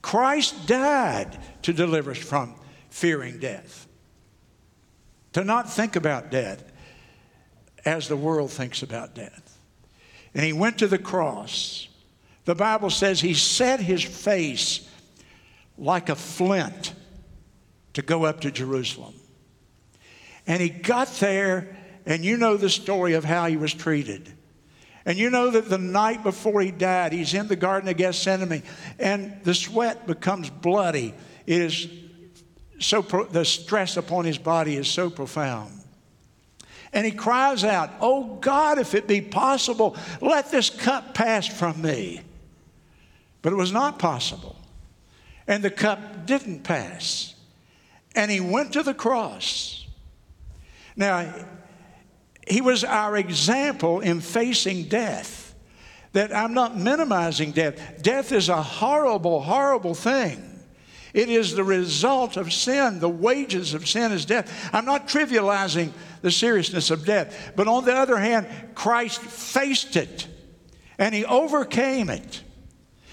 Christ 0.00 0.66
died 0.66 1.38
to 1.62 1.72
deliver 1.72 2.12
us 2.12 2.18
from 2.18 2.54
fearing 2.88 3.38
death. 3.38 3.86
To 5.34 5.44
not 5.44 5.70
think 5.70 5.96
about 5.96 6.30
death 6.30 6.64
as 7.84 8.08
the 8.08 8.16
world 8.16 8.50
thinks 8.50 8.82
about 8.82 9.14
death. 9.14 9.58
And 10.34 10.44
he 10.44 10.52
went 10.52 10.78
to 10.78 10.86
the 10.86 10.98
cross. 10.98 11.87
The 12.48 12.54
Bible 12.54 12.88
says 12.88 13.20
he 13.20 13.34
set 13.34 13.78
his 13.78 14.02
face 14.02 14.88
like 15.76 16.08
a 16.08 16.14
flint 16.14 16.94
to 17.92 18.00
go 18.00 18.24
up 18.24 18.40
to 18.40 18.50
Jerusalem. 18.50 19.12
And 20.46 20.62
he 20.62 20.70
got 20.70 21.08
there, 21.20 21.76
and 22.06 22.24
you 22.24 22.38
know 22.38 22.56
the 22.56 22.70
story 22.70 23.12
of 23.12 23.22
how 23.22 23.48
he 23.48 23.58
was 23.58 23.74
treated. 23.74 24.32
And 25.04 25.18
you 25.18 25.28
know 25.28 25.50
that 25.50 25.68
the 25.68 25.76
night 25.76 26.22
before 26.22 26.62
he 26.62 26.70
died, 26.70 27.12
he's 27.12 27.34
in 27.34 27.48
the 27.48 27.54
Garden 27.54 27.86
of 27.90 27.98
Gethsemane, 27.98 28.62
and 28.98 29.38
the 29.44 29.52
sweat 29.52 30.06
becomes 30.06 30.48
bloody. 30.48 31.12
It 31.44 31.60
is 31.60 31.86
so, 32.78 33.02
pro- 33.02 33.26
the 33.26 33.44
stress 33.44 33.98
upon 33.98 34.24
his 34.24 34.38
body 34.38 34.76
is 34.76 34.88
so 34.88 35.10
profound. 35.10 35.78
And 36.94 37.04
he 37.04 37.12
cries 37.12 37.62
out, 37.62 37.90
Oh 38.00 38.36
God, 38.36 38.78
if 38.78 38.94
it 38.94 39.06
be 39.06 39.20
possible, 39.20 39.98
let 40.22 40.50
this 40.50 40.70
cup 40.70 41.12
pass 41.12 41.46
from 41.46 41.82
me. 41.82 42.22
But 43.48 43.54
it 43.54 43.56
was 43.56 43.72
not 43.72 43.98
possible. 43.98 44.56
And 45.46 45.64
the 45.64 45.70
cup 45.70 46.26
didn't 46.26 46.64
pass. 46.64 47.34
And 48.14 48.30
he 48.30 48.40
went 48.40 48.74
to 48.74 48.82
the 48.82 48.92
cross. 48.92 49.86
Now, 50.96 51.46
he 52.46 52.60
was 52.60 52.84
our 52.84 53.16
example 53.16 54.00
in 54.00 54.20
facing 54.20 54.90
death. 54.90 55.54
That 56.12 56.36
I'm 56.36 56.52
not 56.52 56.76
minimizing 56.76 57.52
death. 57.52 58.02
Death 58.02 58.32
is 58.32 58.50
a 58.50 58.62
horrible, 58.62 59.40
horrible 59.40 59.94
thing. 59.94 60.60
It 61.14 61.30
is 61.30 61.54
the 61.54 61.64
result 61.64 62.36
of 62.36 62.52
sin. 62.52 63.00
The 63.00 63.08
wages 63.08 63.72
of 63.72 63.88
sin 63.88 64.12
is 64.12 64.26
death. 64.26 64.68
I'm 64.74 64.84
not 64.84 65.08
trivializing 65.08 65.92
the 66.20 66.30
seriousness 66.30 66.90
of 66.90 67.06
death. 67.06 67.52
But 67.56 67.66
on 67.66 67.86
the 67.86 67.94
other 67.94 68.18
hand, 68.18 68.46
Christ 68.74 69.22
faced 69.22 69.96
it 69.96 70.26
and 70.98 71.14
he 71.14 71.24
overcame 71.24 72.10
it. 72.10 72.42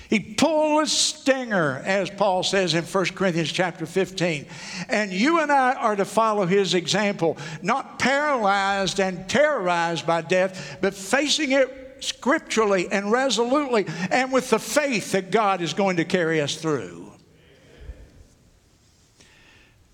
He 0.09 0.19
pulled 0.19 0.83
a 0.83 0.87
stinger, 0.87 1.81
as 1.85 2.09
Paul 2.09 2.43
says 2.43 2.73
in 2.73 2.83
1 2.83 3.05
Corinthians 3.07 3.51
chapter 3.51 3.85
15. 3.85 4.45
And 4.87 5.11
you 5.11 5.39
and 5.39 5.51
I 5.51 5.73
are 5.73 5.95
to 5.95 6.05
follow 6.05 6.45
his 6.45 6.73
example, 6.73 7.37
not 7.61 7.97
paralyzed 7.97 8.99
and 8.99 9.27
terrorized 9.27 10.05
by 10.05 10.21
death, 10.21 10.77
but 10.81 10.93
facing 10.93 11.51
it 11.51 11.97
scripturally 11.99 12.87
and 12.91 13.11
resolutely 13.11 13.85
and 14.11 14.31
with 14.31 14.49
the 14.49 14.59
faith 14.59 15.13
that 15.13 15.31
God 15.31 15.61
is 15.61 15.73
going 15.73 15.97
to 15.97 16.05
carry 16.05 16.39
us 16.41 16.55
through. 16.55 17.11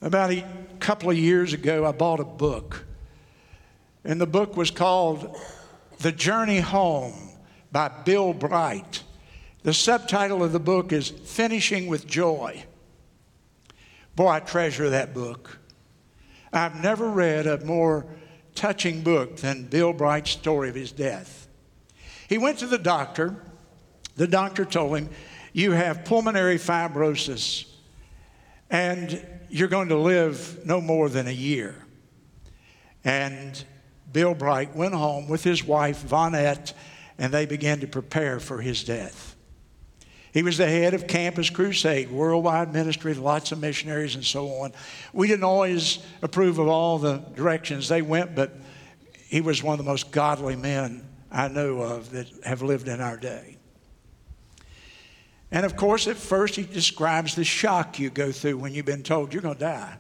About 0.02 0.32
a 0.32 0.44
couple 0.80 1.10
of 1.10 1.18
years 1.18 1.54
ago, 1.54 1.86
I 1.86 1.92
bought 1.92 2.20
a 2.20 2.26
book 2.26 2.86
and 4.04 4.20
the 4.20 4.28
book 4.28 4.58
was 4.58 4.72
called 4.72 5.38
The 6.00 6.12
Journey 6.12 6.60
Home 6.60 7.14
by 7.72 7.88
Bill 7.88 8.34
Bright. 8.34 9.04
The 9.64 9.74
subtitle 9.74 10.44
of 10.44 10.54
the 10.54 10.60
book 10.60 10.92
is 10.92 11.10
Finishing 11.10 11.86
with 11.86 12.08
Joy. 12.08 12.64
Boy, 14.16 14.28
I 14.28 14.40
treasure 14.40 14.90
that 14.90 15.14
book. 15.14 15.60
I've 16.52 16.82
never 16.82 17.08
read 17.08 17.46
a 17.46 17.64
more 17.64 18.08
touching 18.56 19.04
book 19.04 19.38
than 19.38 19.66
Bill 19.66 19.94
Bright's 19.94 20.32
story 20.32 20.70
of 20.70 20.76
his 20.76 20.92
death. 20.92 21.48
He 22.28 22.40
went 22.40 22.58
to 22.60 22.66
the 22.66 22.80
doctor. 22.80 23.36
The 24.16 24.28
doctor 24.28 24.66
told 24.66 24.98
him, 24.98 25.10
You 25.54 25.74
have 25.74 26.06
pulmonary 26.06 26.58
fibrosis, 26.58 27.66
and 28.70 29.24
you're 29.50 29.68
going 29.68 29.90
to 29.90 29.98
live 29.98 30.66
no 30.66 30.82
more 30.82 31.08
than 31.08 31.28
a 31.28 31.32
year. 31.32 31.76
And 33.04 33.64
Bill 34.12 34.34
Bright 34.34 34.76
went 34.76 34.96
home 34.96 35.30
with 35.30 35.44
his 35.44 35.64
wife, 35.64 36.04
Vonette, 36.04 36.74
and 37.20 37.32
they 37.32 37.46
began 37.46 37.80
to 37.82 37.88
prepare 37.88 38.40
for 38.40 38.62
his 38.62 38.84
death. 38.84 39.31
He 40.34 40.44
was 40.44 40.58
the 40.58 40.68
head 40.68 40.94
of 40.94 41.08
Campus 41.08 41.50
Crusade, 41.50 42.10
worldwide 42.10 42.72
ministry, 42.72 43.14
lots 43.14 43.52
of 43.52 43.60
missionaries 43.60 44.16
and 44.16 44.24
so 44.24 44.48
on. 44.48 44.72
We 45.12 45.28
didn't 45.28 45.44
always 45.44 46.00
approve 46.22 46.58
of 46.58 46.68
all 46.68 47.00
the 47.00 47.18
directions 47.36 47.90
they 47.90 48.02
went, 48.02 48.34
but 48.34 48.56
he 49.28 49.42
was 49.42 49.62
one 49.62 49.74
of 49.74 49.86
the 49.86 49.90
most 49.90 50.12
godly 50.12 50.56
men 50.56 51.08
I 51.32 51.48
know 51.48 51.82
of 51.82 52.12
that 52.12 52.28
have 52.44 52.62
lived 52.62 52.88
in 52.88 53.02
our 53.02 53.18
day. 53.18 53.58
And 55.52 55.66
of 55.66 55.76
course, 55.76 56.08
at 56.08 56.16
first, 56.16 56.56
he 56.56 56.64
describes 56.64 57.36
the 57.36 57.44
shock 57.44 58.00
you 58.00 58.10
go 58.10 58.32
through 58.32 58.58
when 58.58 58.74
you've 58.74 58.86
been 58.86 59.04
told 59.04 59.34
you're 59.34 59.42
going 59.42 59.56
to 59.56 59.60
die. 59.60 59.98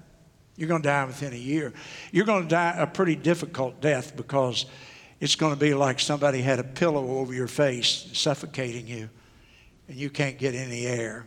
You're 0.56 0.70
going 0.70 0.82
to 0.82 0.88
die 0.88 1.06
within 1.06 1.34
a 1.34 1.38
year. 1.38 1.74
You're 2.12 2.26
going 2.26 2.44
to 2.44 2.50
die 2.50 2.76
a 2.78 2.88
pretty 2.88 3.16
difficult 3.16 3.82
death 3.82 4.16
because 4.16 4.66
it's 5.20 5.36
going 5.36 5.54
to 5.54 5.60
be 5.60 5.74
like 5.74 6.00
somebody 6.00 6.42
had 6.42 6.60
a 6.60 6.64
pillow 6.64 7.18
over 7.20 7.34
your 7.34 7.48
face, 7.48 8.10
suffocating 8.14 8.88
you, 8.88 9.10
and 9.92 10.00
you 10.00 10.10
can't 10.10 10.38
get 10.38 10.56
any 10.56 10.86
air. 10.86 11.26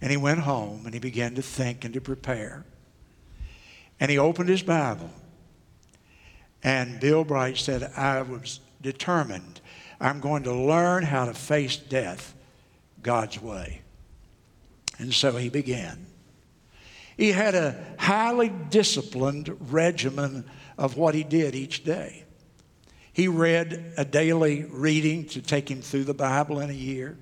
And 0.00 0.10
he 0.10 0.16
went 0.16 0.38
home 0.38 0.82
and 0.84 0.94
he 0.94 1.00
began 1.00 1.34
to 1.34 1.42
think 1.42 1.84
and 1.84 1.92
to 1.94 2.00
prepare. 2.00 2.64
And 3.98 4.08
he 4.08 4.18
opened 4.18 4.48
his 4.48 4.62
Bible. 4.62 5.10
And 6.62 7.00
Bill 7.00 7.24
Bright 7.24 7.56
said, 7.56 7.82
I 7.96 8.22
was 8.22 8.60
determined. 8.80 9.60
I'm 10.00 10.20
going 10.20 10.44
to 10.44 10.54
learn 10.54 11.02
how 11.02 11.24
to 11.24 11.34
face 11.34 11.76
death 11.76 12.34
God's 13.02 13.42
way. 13.42 13.82
And 14.98 15.12
so 15.12 15.32
he 15.32 15.48
began. 15.48 16.06
He 17.16 17.32
had 17.32 17.56
a 17.56 17.84
highly 17.98 18.48
disciplined 18.48 19.56
regimen 19.72 20.44
of 20.78 20.96
what 20.96 21.16
he 21.16 21.24
did 21.24 21.56
each 21.56 21.82
day. 21.82 22.24
He 23.12 23.26
read 23.26 23.92
a 23.96 24.04
daily 24.04 24.64
reading 24.70 25.24
to 25.26 25.42
take 25.42 25.68
him 25.68 25.82
through 25.82 26.04
the 26.04 26.14
Bible 26.14 26.60
in 26.60 26.70
a 26.70 26.74
year, 26.74 27.18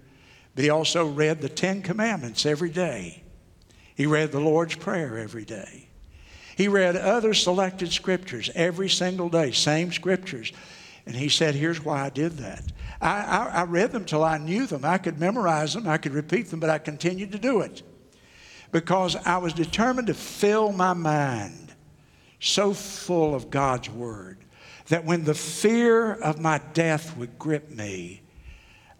but 0.59 0.65
he 0.65 0.71
also 0.71 1.07
read 1.07 1.41
the 1.41 1.49
Ten 1.49 1.83
Commandments 1.83 2.45
every 2.45 2.71
day. 2.71 3.23
He 3.95 4.07
read 4.07 4.33
the 4.33 4.41
Lord's 4.41 4.75
Prayer 4.75 5.17
every 5.17 5.45
day. 5.45 5.87
He 6.57 6.67
read 6.67 6.97
other 6.97 7.33
selected 7.33 7.93
scriptures 7.93 8.51
every 8.57 8.89
single 8.89 9.29
day, 9.29 9.53
same 9.53 9.93
scriptures. 9.93 10.53
And 11.07 11.15
he 11.15 11.29
said, 11.29 11.55
Here's 11.55 11.85
why 11.85 12.07
I 12.07 12.11
did 12.11 12.39
that. 12.39 12.65
I, 13.01 13.21
I, 13.21 13.45
I 13.61 13.63
read 13.67 13.93
them 13.93 14.05
till 14.05 14.25
I 14.25 14.39
knew 14.39 14.67
them. 14.67 14.85
I 14.85 14.99
could 14.99 15.21
memorize 15.21 15.75
them, 15.75 15.87
I 15.87 15.97
could 15.97 16.13
repeat 16.13 16.51
them, 16.51 16.59
but 16.59 16.71
I 16.71 16.79
continued 16.79 17.31
to 17.31 17.39
do 17.39 17.61
it 17.61 17.85
because 18.73 19.15
I 19.15 19.39
was 19.39 19.53
determined 19.53 20.09
to 20.09 20.15
fill 20.15 20.73
my 20.73 20.93
mind 20.93 21.73
so 22.41 22.75
full 22.75 23.33
of 23.33 23.49
God's 23.49 23.91
Word 23.91 24.39
that 24.89 25.05
when 25.05 25.23
the 25.23 25.35
fear 25.35 26.15
of 26.15 26.41
my 26.41 26.61
death 26.73 27.17
would 27.17 27.39
grip 27.39 27.71
me, 27.71 28.23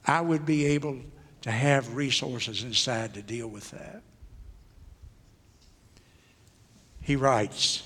I 0.07 0.21
would 0.21 0.47
be 0.47 0.65
able 0.67 1.01
to 1.43 1.51
have 1.51 1.95
resources 1.95 2.63
inside 2.63 3.15
to 3.15 3.23
deal 3.23 3.49
with 3.49 3.71
that. 3.71 4.03
he 7.09 7.17
writes, 7.17 7.83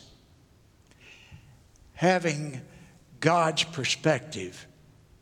having 1.94 2.60
God's 3.20 3.62
perspective 3.62 4.66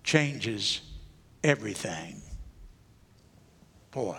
changes 0.03 0.81
everything. 1.45 2.23
Boy, 3.91 4.19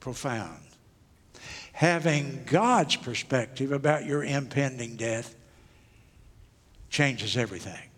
profound. 0.00 0.62
Having 1.74 2.44
God's 2.46 2.96
perspective 2.96 3.72
about 3.72 4.06
your 4.06 4.24
impending 4.24 4.96
death 4.96 5.34
changes 6.88 7.36
everything. 7.36 7.90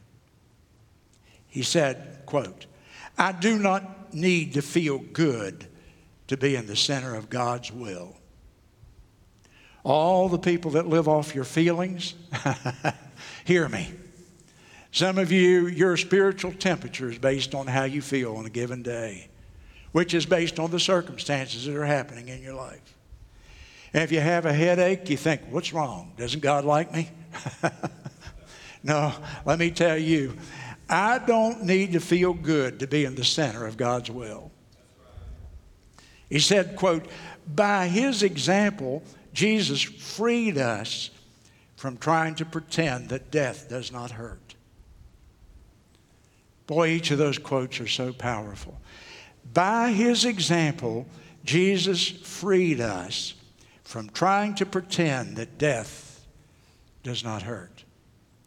He 1.46 1.62
said, 1.62 2.22
quote, 2.26 2.66
I 3.16 3.30
do 3.30 3.60
not 3.60 3.95
need 4.16 4.54
to 4.54 4.62
feel 4.62 4.98
good 4.98 5.66
to 6.28 6.36
be 6.36 6.56
in 6.56 6.66
the 6.66 6.76
center 6.76 7.14
of 7.14 7.30
God's 7.30 7.70
will. 7.70 8.16
All 9.84 10.28
the 10.28 10.38
people 10.38 10.72
that 10.72 10.88
live 10.88 11.06
off 11.06 11.34
your 11.34 11.44
feelings, 11.44 12.14
hear 13.44 13.68
me. 13.68 13.92
Some 14.90 15.18
of 15.18 15.30
you, 15.30 15.66
your 15.66 15.96
spiritual 15.96 16.52
temperature 16.52 17.10
is 17.10 17.18
based 17.18 17.54
on 17.54 17.66
how 17.66 17.84
you 17.84 18.02
feel 18.02 18.36
on 18.36 18.46
a 18.46 18.50
given 18.50 18.82
day, 18.82 19.28
which 19.92 20.14
is 20.14 20.26
based 20.26 20.58
on 20.58 20.70
the 20.70 20.80
circumstances 20.80 21.66
that 21.66 21.76
are 21.76 21.84
happening 21.84 22.28
in 22.28 22.42
your 22.42 22.54
life. 22.54 22.96
And 23.92 24.02
if 24.02 24.10
you 24.10 24.20
have 24.20 24.46
a 24.46 24.52
headache, 24.52 25.08
you 25.08 25.16
think, 25.16 25.42
What's 25.50 25.72
wrong? 25.72 26.12
Doesn't 26.16 26.40
God 26.40 26.64
like 26.64 26.92
me? 26.92 27.10
no, 28.82 29.12
let 29.44 29.58
me 29.58 29.70
tell 29.70 29.96
you, 29.96 30.36
I 30.88 31.18
don't 31.18 31.64
need 31.64 31.92
to 31.92 32.00
feel 32.00 32.32
good 32.32 32.80
to 32.80 32.86
be 32.86 33.04
in 33.04 33.14
the 33.14 33.24
center 33.24 33.66
of 33.66 33.76
God's 33.76 34.10
will. 34.10 34.50
He 36.28 36.38
said, 36.38 36.76
quote, 36.76 37.06
by 37.54 37.88
his 37.88 38.22
example, 38.22 39.02
Jesus 39.32 39.82
freed 39.82 40.58
us 40.58 41.10
from 41.76 41.96
trying 41.98 42.34
to 42.36 42.44
pretend 42.44 43.10
that 43.10 43.30
death 43.30 43.68
does 43.68 43.92
not 43.92 44.12
hurt. 44.12 44.54
Boy, 46.66 46.88
each 46.88 47.10
of 47.10 47.18
those 47.18 47.38
quotes 47.38 47.80
are 47.80 47.86
so 47.86 48.12
powerful. 48.12 48.80
By 49.52 49.92
his 49.92 50.24
example, 50.24 51.06
Jesus 51.44 52.08
freed 52.08 52.80
us 52.80 53.34
from 53.84 54.08
trying 54.10 54.56
to 54.56 54.66
pretend 54.66 55.36
that 55.36 55.58
death 55.58 56.26
does 57.04 57.22
not 57.22 57.42
hurt. 57.42 57.84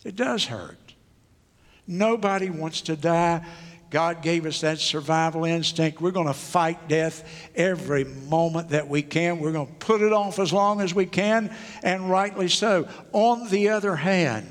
It 0.04 0.18
does 0.18 0.46
hurt. 0.46 0.89
Nobody 1.90 2.50
wants 2.50 2.82
to 2.82 2.96
die 2.96 3.46
God 3.90 4.22
gave 4.22 4.46
us 4.46 4.62
that 4.62 4.80
survival 4.80 5.46
instinct. 5.46 6.00
We're 6.00 6.12
going 6.12 6.28
to 6.28 6.34
fight 6.34 6.88
death 6.88 7.50
every 7.56 8.04
moment 8.04 8.70
that 8.70 8.88
we 8.88 9.02
can. 9.02 9.40
We're 9.40 9.52
going 9.52 9.68
to 9.68 9.74
put 9.74 10.02
it 10.02 10.14
off 10.14 10.38
as 10.38 10.54
long 10.54 10.82
as 10.82 10.94
we 10.94 11.06
can, 11.06 11.56
and 11.82 12.10
rightly 12.10 12.50
so. 12.50 12.88
On 13.14 13.50
the 13.50 13.70
other 13.70 13.96
hand, 13.96 14.50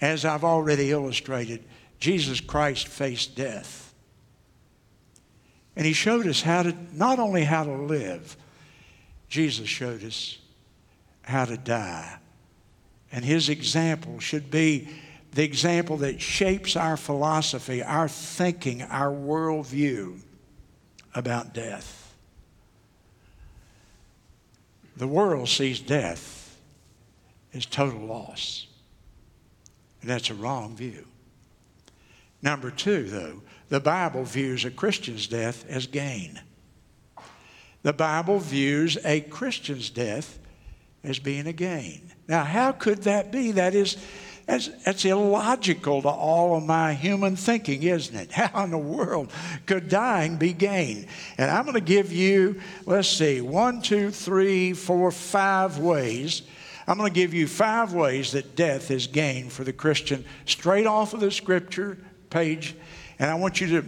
as 0.00 0.24
I've 0.24 0.44
already 0.44 0.90
illustrated, 0.90 1.64
Jesus 1.98 2.40
Christ 2.40 2.88
faced 2.88 3.36
death. 3.36 3.94
And 5.74 5.86
he 5.86 5.94
showed 5.94 6.26
us 6.26 6.42
how 6.42 6.64
to, 6.64 6.74
not 6.92 7.18
only 7.18 7.44
how 7.44 7.64
to 7.64 7.72
live, 7.72 8.36
Jesus 9.28 9.68
showed 9.68 10.04
us 10.04 10.38
how 11.22 11.46
to 11.46 11.56
die. 11.56 12.18
And 13.12 13.24
his 13.24 13.48
example 13.48 14.20
should 14.20 14.50
be 14.50 14.88
the 15.36 15.44
example 15.44 15.98
that 15.98 16.18
shapes 16.18 16.76
our 16.76 16.96
philosophy, 16.96 17.82
our 17.82 18.08
thinking, 18.08 18.80
our 18.80 19.12
worldview 19.12 20.18
about 21.14 21.52
death. 21.52 22.14
The 24.96 25.06
world 25.06 25.50
sees 25.50 25.78
death 25.78 26.58
as 27.52 27.66
total 27.66 28.00
loss. 28.00 28.66
And 30.00 30.08
that's 30.08 30.30
a 30.30 30.34
wrong 30.34 30.74
view. 30.74 31.04
Number 32.40 32.70
two, 32.70 33.02
though, 33.02 33.42
the 33.68 33.80
Bible 33.80 34.24
views 34.24 34.64
a 34.64 34.70
Christian's 34.70 35.26
death 35.26 35.66
as 35.68 35.86
gain. 35.86 36.40
The 37.82 37.92
Bible 37.92 38.38
views 38.38 38.96
a 39.04 39.20
Christian's 39.20 39.90
death 39.90 40.38
as 41.04 41.18
being 41.18 41.46
a 41.46 41.52
gain. 41.52 42.10
Now, 42.26 42.42
how 42.42 42.72
could 42.72 43.02
that 43.02 43.30
be? 43.30 43.52
That 43.52 43.74
is, 43.74 43.98
that's, 44.46 44.68
that's 44.84 45.04
illogical 45.04 46.02
to 46.02 46.08
all 46.08 46.56
of 46.56 46.62
my 46.62 46.94
human 46.94 47.34
thinking, 47.34 47.82
isn't 47.82 48.14
it? 48.14 48.32
How 48.32 48.62
in 48.64 48.70
the 48.70 48.78
world 48.78 49.32
could 49.66 49.88
dying 49.88 50.36
be 50.36 50.52
gain? 50.52 51.08
And 51.36 51.50
I'm 51.50 51.64
going 51.64 51.74
to 51.74 51.80
give 51.80 52.12
you, 52.12 52.60
let's 52.86 53.08
see, 53.08 53.40
one, 53.40 53.82
two, 53.82 54.10
three, 54.10 54.72
four, 54.72 55.10
five 55.10 55.78
ways. 55.78 56.42
I'm 56.86 56.96
going 56.96 57.12
to 57.12 57.14
give 57.14 57.34
you 57.34 57.48
five 57.48 57.92
ways 57.92 58.32
that 58.32 58.54
death 58.54 58.92
is 58.92 59.08
gain 59.08 59.50
for 59.50 59.64
the 59.64 59.72
Christian 59.72 60.24
straight 60.44 60.86
off 60.86 61.12
of 61.12 61.18
the 61.18 61.32
scripture 61.32 61.98
page. 62.30 62.76
And 63.18 63.28
I 63.28 63.34
want 63.34 63.60
you 63.60 63.66
to 63.80 63.84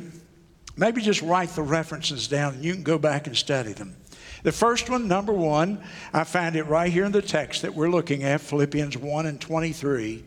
maybe 0.77 1.03
just 1.03 1.23
write 1.23 1.51
the 1.51 1.63
references 1.63 2.27
down 2.27 2.55
and 2.55 2.65
you 2.65 2.73
can 2.75 2.83
go 2.83 2.99
back 2.99 3.29
and 3.29 3.37
study 3.37 3.75
them. 3.75 3.95
The 4.43 4.53
first 4.53 4.91
one, 4.91 5.07
number 5.07 5.33
one, 5.33 5.85
I 6.13 6.25
find 6.25 6.57
it 6.57 6.65
right 6.65 6.93
here 6.93 7.05
in 7.05 7.13
the 7.13 7.23
text 7.23 7.63
that 7.63 7.75
we're 7.75 7.91
looking 7.91 8.25
at, 8.25 8.41
Philippians 8.41 8.97
1 8.97 9.27
and 9.27 9.41
23. 9.41 10.25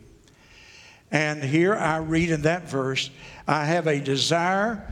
And 1.11 1.43
here 1.43 1.75
I 1.75 1.97
read 1.97 2.31
in 2.31 2.43
that 2.43 2.69
verse, 2.69 3.09
I 3.47 3.65
have 3.65 3.87
a 3.87 3.99
desire 3.99 4.89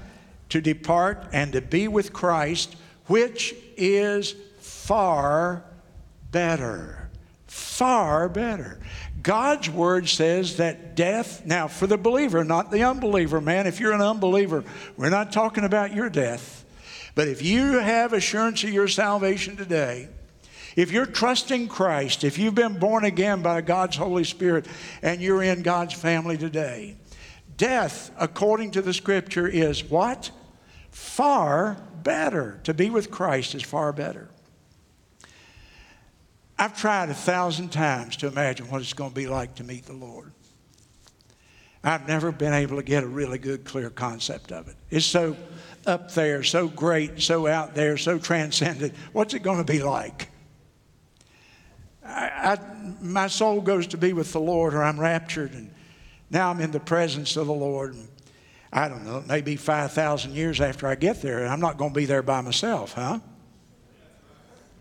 to 0.50 0.62
depart 0.62 1.28
and 1.32 1.54
to 1.54 1.62
be 1.62 1.88
with 1.88 2.12
Christ, 2.12 2.76
which 3.06 3.56
is 3.78 4.36
far 4.60 5.64
better. 6.32 7.10
Far 7.48 8.28
better. 8.28 8.80
God's 9.22 9.70
word 9.70 10.08
says 10.08 10.58
that 10.58 10.96
death, 10.96 11.46
now 11.46 11.68
for 11.68 11.88
the 11.88 11.98
believer, 11.98 12.44
not 12.44 12.72
the 12.72 12.84
unbeliever, 12.84 13.42
man, 13.42 13.68
if 13.68 13.80
you're 13.80 13.94
an 13.94 14.02
unbeliever, 14.02 14.64
we're 14.98 15.10
not 15.10 15.32
talking 15.32 15.64
about 15.64 15.94
your 15.94 16.10
death. 16.10 16.66
But 17.16 17.28
if 17.28 17.42
you 17.42 17.80
have 17.80 18.14
assurance 18.14 18.64
of 18.64 18.70
your 18.70 18.88
salvation 18.88 19.58
today, 19.58 20.10
if 20.80 20.94
you're 20.94 21.06
trusting 21.06 21.68
Christ, 21.68 22.24
if 22.24 22.38
you've 22.38 22.56
been 22.56 22.80
born 22.80 23.04
again 23.04 23.42
by 23.42 23.60
God's 23.60 23.98
Holy 23.98 24.24
Spirit 24.24 24.66
and 25.02 25.20
you're 25.20 25.44
in 25.44 25.62
God's 25.62 25.94
family 25.94 26.38
today, 26.38 26.96
death, 27.58 28.12
according 28.18 28.72
to 28.72 28.82
the 28.82 28.94
scripture, 28.94 29.46
is 29.46 29.84
what? 29.84 30.32
Far 30.90 31.78
better. 32.02 32.62
To 32.64 32.74
be 32.74 32.90
with 32.90 33.12
Christ 33.12 33.56
is 33.56 33.62
far 33.62 33.92
better. 33.92 34.30
I've 36.58 36.80
tried 36.80 37.10
a 37.10 37.14
thousand 37.14 37.74
times 37.74 38.16
to 38.18 38.28
imagine 38.28 38.70
what 38.70 38.80
it's 38.80 38.94
going 38.94 39.12
to 39.12 39.16
be 39.16 39.28
like 39.28 39.56
to 39.56 39.66
meet 39.66 39.86
the 39.86 39.92
Lord. 39.92 40.32
I've 41.84 42.08
never 42.08 42.32
been 42.32 42.54
able 42.54 42.78
to 42.78 42.84
get 42.84 43.04
a 43.04 43.08
really 43.08 43.38
good, 43.38 43.66
clear 43.66 43.90
concept 43.90 44.54
of 44.54 44.70
it. 44.70 44.78
It's 44.90 45.06
so 45.06 45.36
up 45.86 46.14
there, 46.14 46.42
so 46.42 46.70
great, 46.70 47.22
so 47.22 47.48
out 47.48 47.76
there, 47.76 47.98
so 47.98 48.18
transcendent. 48.18 48.94
What's 49.12 49.34
it 49.34 49.44
going 49.44 49.58
to 49.58 49.70
be 49.70 49.84
like? 49.84 50.30
I, 52.10 52.54
I, 52.54 52.58
my 53.02 53.28
soul 53.28 53.62
goes 53.62 53.88
to 53.88 53.98
be 53.98 54.14
with 54.14 54.32
the 54.32 54.40
Lord, 54.40 54.74
or 54.74 54.84
I'm 54.84 55.00
raptured, 55.00 55.54
and 55.54 55.70
now 56.30 56.50
I'm 56.50 56.60
in 56.60 56.72
the 56.72 56.80
presence 56.80 57.38
of 57.38 57.48
the 57.48 57.54
Lord. 57.54 57.94
And 57.94 58.08
I 58.72 58.88
don't 58.88 59.06
know, 59.06 59.24
maybe 59.28 59.56
5,000 59.56 60.34
years 60.34 60.62
after 60.62 60.88
I 60.88 60.96
get 60.96 61.22
there, 61.22 61.40
and 61.40 61.50
I'm 61.50 61.60
not 61.60 61.78
going 61.78 61.92
to 61.92 61.96
be 61.96 62.06
there 62.06 62.22
by 62.22 62.42
myself, 62.42 62.94
huh? 62.94 63.20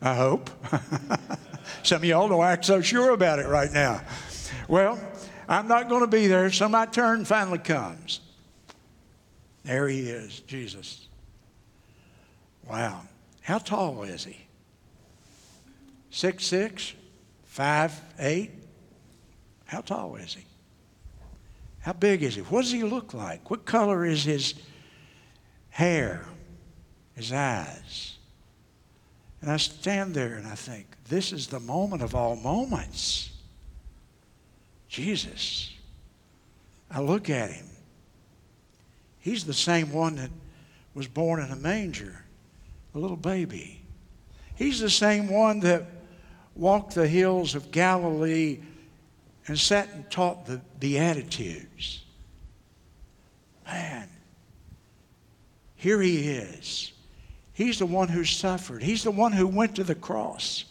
I 0.00 0.14
hope. 0.14 0.50
Some 1.82 2.02
of 2.02 2.04
y'all 2.04 2.28
don't 2.28 2.44
act 2.44 2.64
so 2.64 2.80
sure 2.80 3.10
about 3.10 3.38
it 3.38 3.46
right 3.46 3.72
now. 3.72 4.00
Well, 4.68 4.98
I'm 5.48 5.68
not 5.68 5.88
going 5.88 6.02
to 6.02 6.06
be 6.06 6.26
there, 6.26 6.50
so 6.50 6.68
my 6.68 6.86
turn 6.86 7.24
finally 7.24 7.58
comes. 7.58 8.20
There 9.64 9.88
he 9.88 10.08
is, 10.08 10.40
Jesus. 10.40 11.08
Wow. 12.68 13.02
How 13.42 13.58
tall 13.58 14.02
is 14.02 14.24
he? 14.24 14.36
Six 16.10 16.46
six? 16.46 16.94
Five, 17.58 18.00
eight? 18.20 18.52
How 19.64 19.80
tall 19.80 20.14
is 20.14 20.32
he? 20.32 20.44
How 21.80 21.92
big 21.92 22.22
is 22.22 22.36
he? 22.36 22.42
What 22.42 22.62
does 22.62 22.70
he 22.70 22.84
look 22.84 23.14
like? 23.14 23.50
What 23.50 23.64
color 23.64 24.04
is 24.04 24.22
his 24.22 24.54
hair? 25.70 26.24
His 27.16 27.32
eyes? 27.32 28.16
And 29.42 29.50
I 29.50 29.56
stand 29.56 30.14
there 30.14 30.36
and 30.36 30.46
I 30.46 30.54
think, 30.54 30.86
this 31.08 31.32
is 31.32 31.48
the 31.48 31.58
moment 31.58 32.00
of 32.00 32.14
all 32.14 32.36
moments. 32.36 33.30
Jesus. 34.88 35.74
I 36.88 37.00
look 37.00 37.28
at 37.28 37.50
him. 37.50 37.66
He's 39.18 39.44
the 39.44 39.52
same 39.52 39.90
one 39.90 40.14
that 40.14 40.30
was 40.94 41.08
born 41.08 41.42
in 41.42 41.50
a 41.50 41.56
manger, 41.56 42.24
a 42.94 43.00
little 43.00 43.16
baby. 43.16 43.82
He's 44.54 44.78
the 44.78 44.88
same 44.88 45.28
one 45.28 45.58
that 45.58 45.97
walked 46.58 46.94
the 46.94 47.08
hills 47.08 47.54
of 47.54 47.70
Galilee 47.70 48.58
and 49.46 49.58
sat 49.58 49.88
and 49.94 50.10
taught 50.10 50.44
the 50.44 50.60
Beatitudes. 50.78 52.04
Man, 53.64 54.08
here 55.76 56.00
he 56.02 56.28
is. 56.28 56.92
He's 57.52 57.78
the 57.78 57.86
one 57.86 58.08
who 58.08 58.24
suffered, 58.24 58.82
he's 58.82 59.04
the 59.04 59.10
one 59.10 59.32
who 59.32 59.46
went 59.46 59.76
to 59.76 59.84
the 59.84 59.94
cross. 59.94 60.64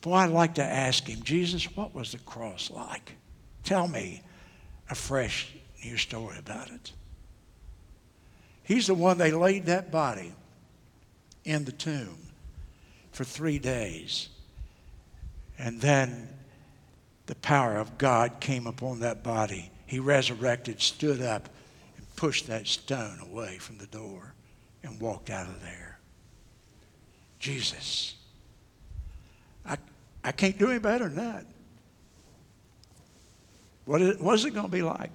Boy, 0.00 0.14
I'd 0.14 0.30
like 0.30 0.54
to 0.56 0.62
ask 0.62 1.06
him, 1.06 1.22
Jesus, 1.22 1.64
what 1.76 1.94
was 1.94 2.12
the 2.12 2.18
cross 2.18 2.70
like? 2.70 3.12
Tell 3.62 3.88
me 3.88 4.22
a 4.90 4.94
fresh 4.94 5.54
new 5.82 5.96
story 5.96 6.36
about 6.38 6.70
it. 6.70 6.92
He's 8.62 8.86
the 8.86 8.94
one 8.94 9.16
they 9.16 9.32
laid 9.32 9.66
that 9.66 9.90
body 9.90 10.32
in 11.44 11.64
the 11.64 11.72
tomb 11.72 12.18
for 13.12 13.24
three 13.24 13.58
days. 13.58 14.28
And 15.64 15.80
then 15.80 16.28
the 17.24 17.34
power 17.36 17.78
of 17.78 17.96
God 17.96 18.38
came 18.38 18.66
upon 18.66 19.00
that 19.00 19.24
body. 19.24 19.70
He 19.86 19.98
resurrected, 19.98 20.82
stood 20.82 21.22
up, 21.22 21.48
and 21.96 22.16
pushed 22.16 22.48
that 22.48 22.66
stone 22.66 23.18
away 23.18 23.56
from 23.56 23.78
the 23.78 23.86
door 23.86 24.34
and 24.82 25.00
walked 25.00 25.30
out 25.30 25.48
of 25.48 25.62
there. 25.62 25.98
Jesus. 27.38 28.14
I, 29.64 29.78
I 30.22 30.32
can't 30.32 30.58
do 30.58 30.68
any 30.68 30.80
better 30.80 31.08
than 31.08 31.16
that. 31.16 31.46
What 33.86 34.02
is, 34.02 34.18
what 34.18 34.34
is 34.34 34.44
it 34.44 34.50
going 34.50 34.66
to 34.66 34.72
be 34.72 34.82
like? 34.82 35.10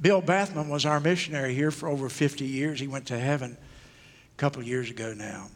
Bill 0.00 0.20
Bathman 0.20 0.68
was 0.68 0.86
our 0.86 1.00
missionary 1.00 1.56
here 1.56 1.72
for 1.72 1.88
over 1.88 2.08
50 2.08 2.44
years. 2.44 2.78
He 2.78 2.86
went 2.86 3.06
to 3.06 3.18
heaven 3.18 3.56
a 3.56 4.36
couple 4.36 4.62
years 4.62 4.90
ago 4.90 5.12
now. 5.12 5.48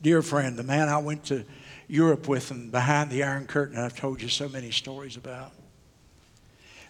Dear 0.00 0.22
friend, 0.22 0.56
the 0.56 0.62
man 0.62 0.88
I 0.88 0.98
went 0.98 1.24
to 1.24 1.44
Europe 1.88 2.28
with 2.28 2.48
them 2.48 2.70
behind 2.70 3.10
the 3.10 3.22
Iron 3.22 3.46
Curtain, 3.46 3.78
I've 3.78 3.96
told 3.96 4.20
you 4.20 4.28
so 4.28 4.48
many 4.48 4.70
stories 4.70 5.16
about. 5.16 5.52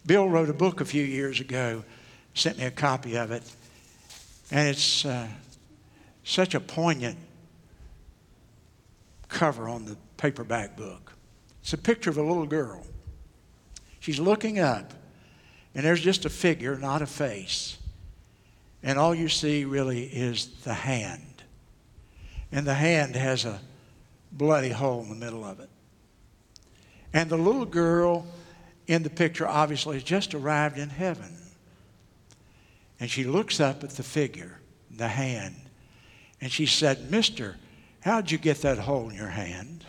Bill 0.06 0.28
wrote 0.28 0.48
a 0.48 0.54
book 0.54 0.80
a 0.80 0.84
few 0.84 1.04
years 1.04 1.40
ago, 1.40 1.84
sent 2.34 2.58
me 2.58 2.64
a 2.64 2.70
copy 2.70 3.16
of 3.16 3.30
it, 3.30 3.42
and 4.50 4.68
it's 4.68 5.04
uh, 5.04 5.26
such 6.24 6.54
a 6.54 6.60
poignant 6.60 7.18
cover 9.28 9.68
on 9.68 9.84
the 9.84 9.96
paperback 10.16 10.76
book. 10.76 11.12
It's 11.62 11.72
a 11.72 11.78
picture 11.78 12.10
of 12.10 12.16
a 12.16 12.22
little 12.22 12.46
girl. 12.46 12.86
She's 14.00 14.20
looking 14.20 14.60
up, 14.60 14.94
and 15.74 15.84
there's 15.84 16.00
just 16.00 16.24
a 16.24 16.30
figure, 16.30 16.76
not 16.76 17.02
a 17.02 17.06
face. 17.06 17.76
And 18.82 18.98
all 18.98 19.14
you 19.14 19.28
see 19.28 19.64
really 19.64 20.04
is 20.04 20.46
the 20.62 20.74
hand. 20.74 21.42
And 22.52 22.64
the 22.64 22.74
hand 22.74 23.16
has 23.16 23.44
a 23.44 23.60
bloody 24.36 24.70
hole 24.70 25.02
in 25.02 25.08
the 25.08 25.14
middle 25.14 25.44
of 25.44 25.60
it. 25.60 25.68
And 27.12 27.30
the 27.30 27.38
little 27.38 27.64
girl 27.64 28.26
in 28.86 29.02
the 29.02 29.10
picture 29.10 29.46
obviously 29.46 29.94
has 29.94 30.04
just 30.04 30.34
arrived 30.34 30.78
in 30.78 30.88
heaven. 30.88 31.36
And 33.00 33.10
she 33.10 33.24
looks 33.24 33.60
up 33.60 33.84
at 33.84 33.90
the 33.90 34.02
figure, 34.02 34.60
the 34.90 35.08
hand, 35.08 35.56
and 36.40 36.52
she 36.52 36.66
said, 36.66 37.10
Mister, 37.10 37.56
how'd 38.00 38.30
you 38.30 38.38
get 38.38 38.58
that 38.62 38.78
hole 38.78 39.08
in 39.08 39.16
your 39.16 39.28
hand? 39.28 39.84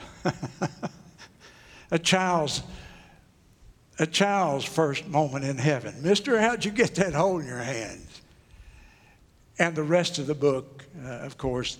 a 1.91 1.99
child's 1.99 2.63
a 3.99 4.05
child's 4.05 4.63
first 4.63 5.07
moment 5.07 5.43
in 5.43 5.57
heaven. 5.57 5.95
Mister, 6.01 6.39
how'd 6.39 6.63
you 6.63 6.71
get 6.71 6.95
that 6.95 7.13
hole 7.13 7.39
in 7.39 7.47
your 7.47 7.57
hand? 7.57 8.05
And 9.59 9.75
the 9.75 9.83
rest 9.83 10.19
of 10.19 10.27
the 10.27 10.35
book, 10.35 10.85
uh, 11.03 11.09
of 11.09 11.37
course, 11.37 11.77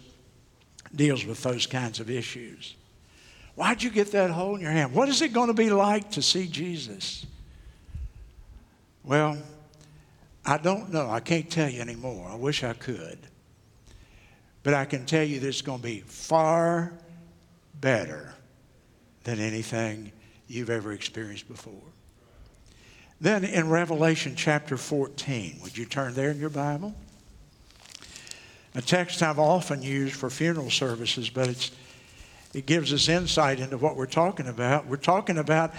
deals 0.98 1.26
with 1.26 1.42
those 1.44 1.66
kinds 1.66 2.02
of 2.02 2.10
issues. 2.10 2.76
Why'd 3.56 3.82
you 3.82 3.90
get 3.90 4.12
that 4.12 4.30
hole 4.30 4.56
in 4.56 4.62
your 4.62 4.72
hand? 4.72 4.94
What 4.94 5.08
is 5.10 5.22
it 5.22 5.32
going 5.34 5.48
to 5.48 5.54
be 5.54 5.70
like 5.70 6.12
to 6.12 6.22
see 6.22 6.48
Jesus? 6.48 7.26
Well, 9.04 9.38
I 10.46 10.58
don't 10.58 10.92
know. 10.92 11.10
I 11.10 11.22
can't 11.22 11.50
tell 11.50 11.70
you 11.70 11.82
anymore. 11.82 12.28
I 12.30 12.36
wish 12.36 12.64
I 12.64 12.74
could. 12.74 13.18
But 14.64 14.74
I 14.74 14.86
can 14.86 15.06
tell 15.06 15.24
you 15.24 15.40
that 15.40 15.48
it's 15.48 15.62
going 15.62 15.80
to 15.80 15.84
be 15.84 16.02
far 16.02 16.94
better 17.80 18.34
than 19.24 19.40
anything 19.40 20.12
you've 20.48 20.70
ever 20.70 20.92
experienced 20.92 21.48
before. 21.48 21.74
Then 23.20 23.44
in 23.44 23.70
Revelation 23.70 24.36
chapter 24.36 24.78
14, 24.78 25.60
would 25.64 25.78
you 25.78 25.86
turn 25.86 26.14
there 26.14 26.30
in 26.30 26.40
your 26.40 26.50
Bible? 26.50 26.94
A 28.78 28.82
text 28.82 29.24
I've 29.24 29.40
often 29.40 29.82
used 29.82 30.14
for 30.14 30.30
funeral 30.30 30.70
services, 30.70 31.32
but 31.32 31.48
it's, 31.48 31.72
it 32.54 32.68
gives 32.68 32.94
us 32.94 33.10
insight 33.10 33.60
into 33.60 33.76
what 33.76 33.96
we're 33.96 34.06
talking 34.06 34.48
about. 34.48 34.86
We're 34.86 34.98
talking 34.98 35.40
about 35.40 35.74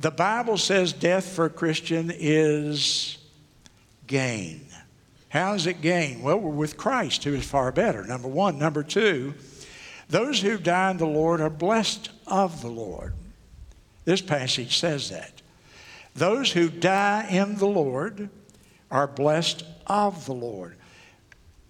the 0.00 0.10
Bible 0.10 0.58
says 0.58 0.92
death 0.92 1.24
for 1.24 1.44
a 1.44 1.50
Christian 1.50 2.10
is 2.12 3.16
gain. 4.08 4.66
How 5.28 5.54
is 5.54 5.68
it 5.68 5.82
gain? 5.82 6.20
Well, 6.20 6.40
we're 6.40 6.50
with 6.50 6.76
Christ, 6.76 7.22
who 7.22 7.32
is 7.32 7.44
far 7.44 7.70
better, 7.70 8.04
number 8.04 8.26
one. 8.26 8.58
Number 8.58 8.82
two, 8.82 9.34
those 10.08 10.40
who 10.40 10.58
die 10.58 10.90
in 10.90 10.96
the 10.96 11.06
Lord 11.06 11.40
are 11.40 11.48
blessed 11.48 12.10
of 12.26 12.60
the 12.60 12.70
Lord. 12.70 13.14
This 14.04 14.20
passage 14.20 14.78
says 14.78 15.10
that. 15.10 15.42
Those 16.16 16.50
who 16.50 16.70
die 16.70 17.28
in 17.30 17.54
the 17.54 17.68
Lord 17.68 18.30
are 18.90 19.06
blessed 19.06 19.62
of 19.86 20.26
the 20.26 20.34
Lord. 20.34 20.76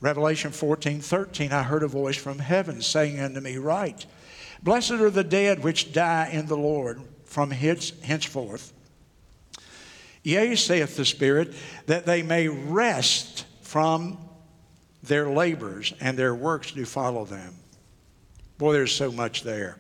Revelation 0.05 0.51
14, 0.51 1.01
13, 1.01 1.51
I 1.51 1.63
heard 1.63 1.83
a 1.83 1.89
voice 1.89 2.19
from 2.19 2.39
heaven 2.39 2.83
saying 2.83 3.19
unto 3.21 3.41
me, 3.41 3.57
Write, 3.57 4.05
Blessed 4.63 4.91
are 4.91 5.09
the 5.09 5.25
dead 5.25 5.65
which 5.65 5.95
die 5.95 6.29
in 6.31 6.45
the 6.45 6.59
Lord 6.59 7.01
from 7.25 7.51
hence, 7.51 7.99
henceforth. 8.03 8.75
Yea, 10.23 10.57
saith 10.57 10.99
the 10.99 11.07
Spirit, 11.07 11.55
that 11.87 12.05
they 12.05 12.23
may 12.23 12.49
rest 12.49 13.47
from 13.63 14.19
their 15.03 15.31
labors 15.31 15.95
and 16.03 16.19
their 16.19 16.35
works 16.35 16.73
do 16.73 16.85
follow 16.85 17.25
them. 17.25 17.55
Boy, 18.59 18.75
there's 18.75 18.95
so 18.95 19.11
much 19.11 19.43
there. 19.43 19.79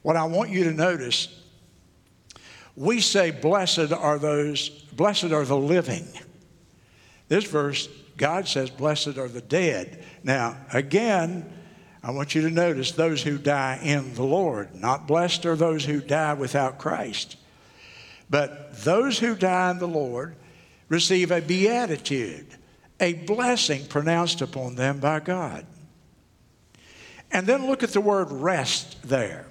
What 0.00 0.16
I 0.16 0.24
want 0.24 0.48
you 0.48 0.64
to 0.64 0.72
notice, 0.72 1.28
we 2.74 3.02
say, 3.02 3.30
Blessed 3.30 3.92
are 3.92 4.18
those, 4.18 4.70
blessed 4.70 5.32
are 5.32 5.44
the 5.44 5.54
living. 5.54 6.08
This 7.28 7.44
verse 7.44 7.90
God 8.16 8.48
says, 8.48 8.70
Blessed 8.70 9.18
are 9.18 9.28
the 9.28 9.40
dead. 9.40 10.04
Now, 10.22 10.56
again, 10.72 11.52
I 12.02 12.12
want 12.12 12.34
you 12.34 12.42
to 12.42 12.50
notice 12.50 12.92
those 12.92 13.22
who 13.22 13.36
die 13.36 13.80
in 13.82 14.14
the 14.14 14.22
Lord. 14.22 14.74
Not 14.74 15.06
blessed 15.06 15.44
are 15.44 15.56
those 15.56 15.84
who 15.84 16.00
die 16.00 16.34
without 16.34 16.78
Christ. 16.78 17.36
But 18.30 18.76
those 18.84 19.18
who 19.18 19.34
die 19.34 19.70
in 19.70 19.78
the 19.78 19.88
Lord 19.88 20.36
receive 20.88 21.30
a 21.30 21.40
beatitude, 21.40 22.46
a 23.00 23.14
blessing 23.14 23.86
pronounced 23.86 24.40
upon 24.40 24.76
them 24.76 25.00
by 25.00 25.20
God. 25.20 25.66
And 27.32 27.46
then 27.46 27.66
look 27.66 27.82
at 27.82 27.90
the 27.90 28.00
word 28.00 28.30
rest 28.30 29.02
there, 29.02 29.46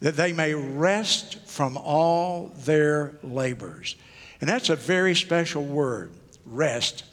that 0.00 0.16
they 0.16 0.32
may 0.32 0.54
rest 0.54 1.46
from 1.46 1.76
all 1.76 2.52
their 2.58 3.18
labors. 3.22 3.96
And 4.40 4.48
that's 4.48 4.68
a 4.68 4.76
very 4.76 5.14
special 5.14 5.64
word, 5.64 6.12
rest. 6.44 7.04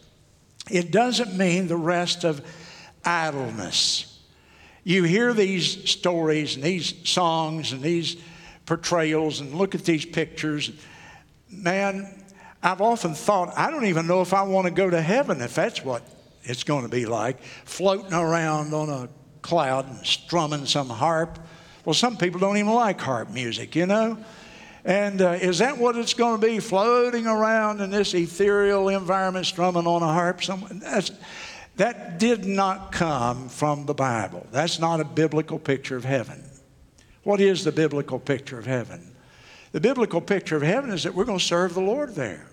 It 0.70 0.92
doesn't 0.92 1.38
mean 1.38 1.68
the 1.68 1.78
rest 1.78 2.24
of 2.24 2.46
idleness. 3.04 4.20
You 4.84 5.04
hear 5.04 5.34
these 5.34 5.90
stories 5.90 6.56
and 6.56 6.64
these 6.64 6.94
songs 7.08 7.72
and 7.72 7.82
these 7.82 8.18
portrayals 8.66 9.42
and 9.42 9.54
look 9.54 9.76
at 9.76 9.84
these 9.84 10.06
pictures. 10.06 10.72
Man, 11.50 12.24
I've 12.62 12.82
often 12.82 13.14
thought, 13.14 13.54
I 13.58 13.70
don't 13.70 13.86
even 13.86 14.08
know 14.08 14.22
if 14.22 14.34
I 14.34 14.44
want 14.44 14.66
to 14.66 14.72
go 14.72 14.90
to 14.90 15.02
heaven 15.02 15.42
if 15.42 15.56
that's 15.56 15.84
what 15.84 16.04
it's 16.44 16.64
going 16.64 16.84
to 16.84 16.90
be 16.90 17.06
like, 17.06 17.42
floating 17.42 18.14
around 18.14 18.74
on 18.74 18.90
a 18.90 19.10
cloud 19.42 19.88
and 19.88 20.06
strumming 20.06 20.66
some 20.66 20.90
harp. 20.90 21.40
Well, 21.84 21.94
some 21.94 22.18
people 22.18 22.40
don't 22.40 22.58
even 22.58 22.74
like 22.74 23.00
harp 23.00 23.30
music, 23.30 23.76
you 23.76 23.86
know? 23.86 24.18
And 24.86 25.20
uh, 25.20 25.32
is 25.42 25.58
that 25.58 25.80
what 25.80 25.98
it's 25.98 26.14
going 26.14 26.40
to 26.40 26.48
be, 26.48 26.60
floating 26.60 27.26
around 27.26 27.82
in 27.82 27.90
this 27.90 28.14
ethereal 28.14 28.90
environment, 28.90 29.48
strumming 29.48 29.88
on 29.88 30.04
a 30.04 30.06
harp? 30.06 30.42
That's, 30.44 31.12
that 31.78 32.20
did 32.20 32.46
not 32.46 32.92
come 32.92 33.50
from 33.50 33.88
the 33.88 33.96
Bible. 33.96 34.46
That's 34.52 34.80
not 34.80 35.00
a 35.00 35.04
biblical 35.04 35.58
picture 35.58 35.98
of 35.98 36.06
heaven. 36.06 36.44
What 37.24 37.42
is 37.42 37.64
the 37.64 37.72
biblical 37.72 38.20
picture 38.20 38.60
of 38.60 38.68
heaven? 38.68 39.16
The 39.72 39.82
biblical 39.82 40.22
picture 40.22 40.56
of 40.56 40.62
heaven 40.62 40.92
is 40.92 41.04
that 41.04 41.16
we're 41.16 41.26
going 41.26 41.40
to 41.40 41.44
serve 41.44 41.74
the 41.74 41.82
Lord 41.82 42.14
there, 42.14 42.46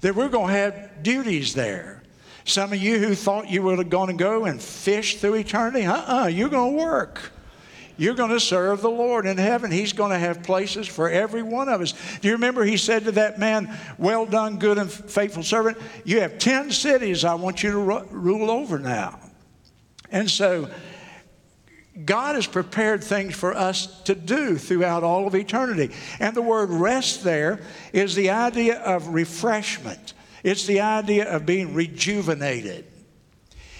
that 0.00 0.14
we're 0.14 0.30
going 0.30 0.48
to 0.48 0.52
have 0.54 1.02
duties 1.02 1.52
there. 1.52 2.02
Some 2.44 2.72
of 2.72 2.78
you 2.78 2.98
who 2.98 3.14
thought 3.14 3.50
you 3.50 3.60
were 3.60 3.84
going 3.84 4.08
to 4.08 4.14
go 4.14 4.46
and 4.46 4.60
fish 4.60 5.16
through 5.16 5.34
eternity, 5.34 5.84
uh 5.84 5.92
uh-uh, 5.92 6.22
uh, 6.22 6.26
you 6.28 6.46
are 6.46 6.48
going 6.48 6.76
to 6.78 6.82
work. 6.82 7.32
You're 7.96 8.14
going 8.14 8.30
to 8.30 8.40
serve 8.40 8.82
the 8.82 8.90
Lord 8.90 9.26
in 9.26 9.38
heaven. 9.38 9.70
He's 9.70 9.92
going 9.92 10.10
to 10.10 10.18
have 10.18 10.42
places 10.42 10.86
for 10.86 11.08
every 11.08 11.42
one 11.42 11.68
of 11.68 11.80
us. 11.80 11.94
Do 12.20 12.28
you 12.28 12.34
remember 12.34 12.64
he 12.64 12.76
said 12.76 13.04
to 13.04 13.12
that 13.12 13.38
man, 13.38 13.74
Well 13.98 14.26
done, 14.26 14.58
good 14.58 14.78
and 14.78 14.90
faithful 14.90 15.42
servant? 15.42 15.78
You 16.04 16.20
have 16.20 16.38
10 16.38 16.70
cities 16.70 17.24
I 17.24 17.34
want 17.34 17.62
you 17.62 17.70
to 17.72 17.78
ru- 17.78 18.06
rule 18.10 18.50
over 18.50 18.78
now. 18.78 19.18
And 20.10 20.30
so, 20.30 20.70
God 22.04 22.34
has 22.34 22.46
prepared 22.46 23.02
things 23.02 23.34
for 23.34 23.56
us 23.56 24.02
to 24.02 24.14
do 24.14 24.56
throughout 24.56 25.02
all 25.02 25.26
of 25.26 25.34
eternity. 25.34 25.94
And 26.20 26.36
the 26.36 26.42
word 26.42 26.68
rest 26.68 27.24
there 27.24 27.60
is 27.92 28.14
the 28.14 28.30
idea 28.30 28.78
of 28.80 29.08
refreshment, 29.08 30.12
it's 30.42 30.66
the 30.66 30.80
idea 30.80 31.30
of 31.30 31.46
being 31.46 31.74
rejuvenated. 31.74 32.84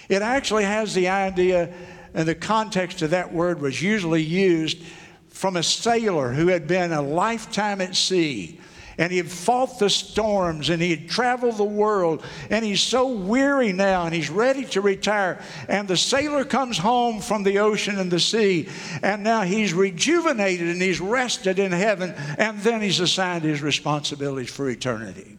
It 0.09 0.23
actually 0.23 0.65
has 0.65 0.95
the 0.95 1.09
idea 1.09 1.75
and 2.17 2.27
the 2.27 2.35
context 2.35 3.03
of 3.03 3.11
that 3.11 3.33
word 3.33 3.61
was 3.61 3.81
usually 3.81 4.23
used 4.23 4.83
from 5.29 5.55
a 5.55 5.63
sailor 5.63 6.33
who 6.33 6.49
had 6.49 6.67
been 6.67 6.91
a 6.91 7.03
lifetime 7.03 7.83
at 7.83 7.95
sea. 7.95 8.59
And 8.97 9.13
he 9.13 9.19
had 9.19 9.31
fought 9.31 9.79
the 9.79 9.91
storms 9.91 10.71
and 10.71 10.81
he 10.81 10.89
had 10.89 11.11
traveled 11.11 11.59
the 11.59 11.65
world 11.65 12.25
and 12.49 12.65
he's 12.65 12.81
so 12.81 13.09
weary 13.09 13.71
now 13.75 14.07
and 14.07 14.15
he's 14.15 14.31
ready 14.31 14.65
to 14.65 14.81
retire. 14.81 15.39
And 15.69 15.87
the 15.87 15.99
sailor 15.99 16.47
comes 16.47 16.79
home 16.79 17.21
from 17.21 17.43
the 17.43 17.59
ocean 17.59 17.99
and 17.99 18.11
the 18.11 18.19
sea 18.19 18.71
and 19.03 19.23
now 19.23 19.43
he's 19.43 19.75
rejuvenated 19.75 20.69
and 20.69 20.81
he's 20.81 21.01
rested 21.01 21.59
in 21.59 21.71
heaven 21.71 22.15
and 22.39 22.59
then 22.61 22.81
he's 22.81 23.01
assigned 23.01 23.45
his 23.45 23.61
responsibilities 23.61 24.49
for 24.49 24.71
eternity. 24.71 25.37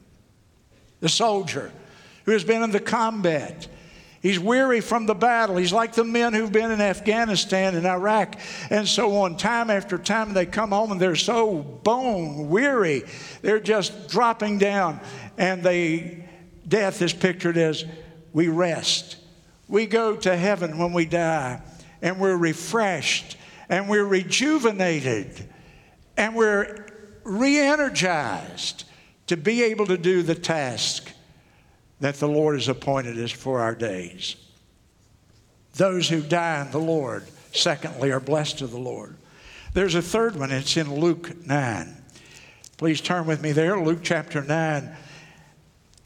The 1.00 1.10
soldier 1.10 1.72
who 2.26 2.34
has 2.34 2.44
been 2.44 2.62
in 2.62 2.70
the 2.70 2.80
combat 2.80 3.68
He's 4.22 4.40
weary 4.40 4.82
from 4.82 5.06
the 5.06 5.14
battle. 5.14 5.58
He's 5.58 5.74
like 5.74 5.94
the 5.94 6.04
men 6.04 6.34
who've 6.34 6.52
been 6.52 6.72
in 6.72 6.82
Afghanistan 6.82 7.76
and 7.76 7.86
Iraq 7.86 8.40
and 8.70 8.88
so 8.88 9.16
on. 9.18 9.38
Time 9.38 9.70
after 9.70 9.98
time, 9.98 10.34
they 10.34 10.46
come 10.46 10.72
home 10.72 10.92
and 10.92 11.00
they're 11.00 11.16
so 11.16 11.58
bone 11.58 12.50
weary. 12.50 13.04
They're 13.42 13.60
just 13.60 14.10
dropping 14.10 14.58
down. 14.58 15.00
And 15.38 15.62
they, 15.64 16.28
death 16.68 17.02
is 17.02 17.14
pictured 17.14 17.58
as 17.58 17.86
we 18.34 18.48
rest. 18.48 19.18
We 19.68 19.86
go 19.86 20.16
to 20.16 20.36
heaven 20.36 20.78
when 20.78 20.94
we 20.94 21.06
die, 21.06 21.62
and 22.02 22.20
we're 22.20 22.38
refreshed, 22.38 23.38
and 23.68 23.90
we're 23.90 24.06
rejuvenated, 24.06 25.50
and 26.16 26.36
we're 26.36 26.86
re 27.24 27.60
energized 27.60 28.86
to 29.28 29.36
be 29.36 29.64
able 29.64 29.86
to 29.88 29.98
do 29.98 30.24
the 30.24 30.36
task 30.36 31.07
that 32.00 32.16
the 32.16 32.28
Lord 32.28 32.56
has 32.56 32.68
appointed 32.68 33.18
us 33.18 33.32
for 33.32 33.60
our 33.60 33.76
days. 33.76 34.36
Those 35.76 36.10
who 36.10 36.22
die 36.22 36.62
in 36.62 36.72
the 36.72 36.80
Lord, 36.80 37.26
secondly, 37.54 38.12
are 38.12 38.20
blessed 38.20 38.62
of 38.62 38.72
the 38.72 38.80
Lord. 38.80 39.16
There's 39.74 39.96
a 39.96 40.02
third 40.02 40.36
one, 40.36 40.52
it's 40.52 40.78
in 40.78 40.96
Luke 40.96 41.46
9. 41.46 41.96
Please 42.78 43.02
turn 43.02 43.26
with 43.26 43.42
me 43.42 43.52
there, 43.52 43.80
Luke 43.80 44.00
chapter 44.04 44.42
9. 44.42 44.96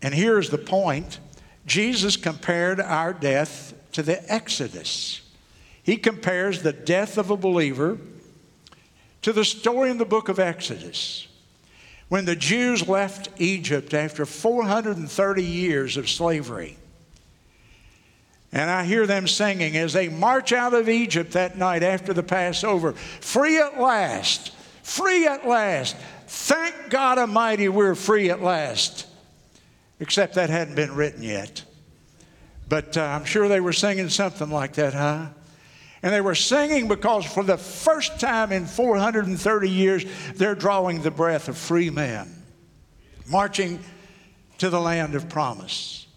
And 0.01 0.13
here's 0.13 0.49
the 0.49 0.57
point 0.57 1.19
Jesus 1.65 2.17
compared 2.17 2.79
our 2.79 3.13
death 3.13 3.73
to 3.93 4.01
the 4.01 4.31
Exodus. 4.31 5.21
He 5.83 5.97
compares 5.97 6.61
the 6.61 6.73
death 6.73 7.17
of 7.17 7.29
a 7.29 7.37
believer 7.37 7.97
to 9.21 9.33
the 9.33 9.45
story 9.45 9.89
in 9.89 9.97
the 9.97 10.05
book 10.05 10.29
of 10.29 10.39
Exodus 10.39 11.27
when 12.11 12.25
the 12.25 12.35
Jews 12.35 12.89
left 12.89 13.29
Egypt 13.37 13.93
after 13.93 14.25
430 14.25 15.43
years 15.45 15.95
of 15.95 16.09
slavery. 16.09 16.75
And 18.51 18.69
I 18.69 18.83
hear 18.83 19.07
them 19.07 19.29
singing 19.29 19.77
as 19.77 19.93
they 19.93 20.09
march 20.09 20.51
out 20.51 20.73
of 20.73 20.89
Egypt 20.89 21.31
that 21.31 21.57
night 21.57 21.83
after 21.83 22.11
the 22.11 22.21
Passover 22.21 22.91
free 22.91 23.59
at 23.59 23.79
last, 23.79 24.49
free 24.83 25.25
at 25.25 25.47
last. 25.47 25.95
Thank 26.27 26.89
God 26.89 27.17
Almighty, 27.17 27.69
we're 27.69 27.95
free 27.95 28.29
at 28.29 28.43
last. 28.43 29.07
Except 30.01 30.33
that 30.33 30.49
hadn't 30.49 30.75
been 30.75 30.93
written 30.93 31.23
yet. 31.23 31.63
But 32.67 32.97
uh, 32.97 33.03
I'm 33.03 33.23
sure 33.23 33.47
they 33.47 33.61
were 33.61 33.71
singing 33.71 34.09
something 34.09 34.49
like 34.49 34.73
that, 34.73 34.93
huh? 34.93 35.27
And 36.03 36.13
they 36.13 36.21
were 36.21 36.35
singing 36.35 36.87
because 36.87 37.25
for 37.25 37.43
the 37.43 37.57
first 37.57 38.19
time 38.19 38.51
in 38.51 38.65
430 38.65 39.69
years, 39.69 40.05
they're 40.35 40.55
drawing 40.55 41.01
the 41.01 41.11
breath 41.11 41.47
of 41.47 41.57
free 41.57 41.89
men, 41.89 42.43
marching 43.29 43.79
to 44.57 44.69
the 44.69 44.79
land 44.79 45.13
of 45.15 45.29
promise. 45.29 46.07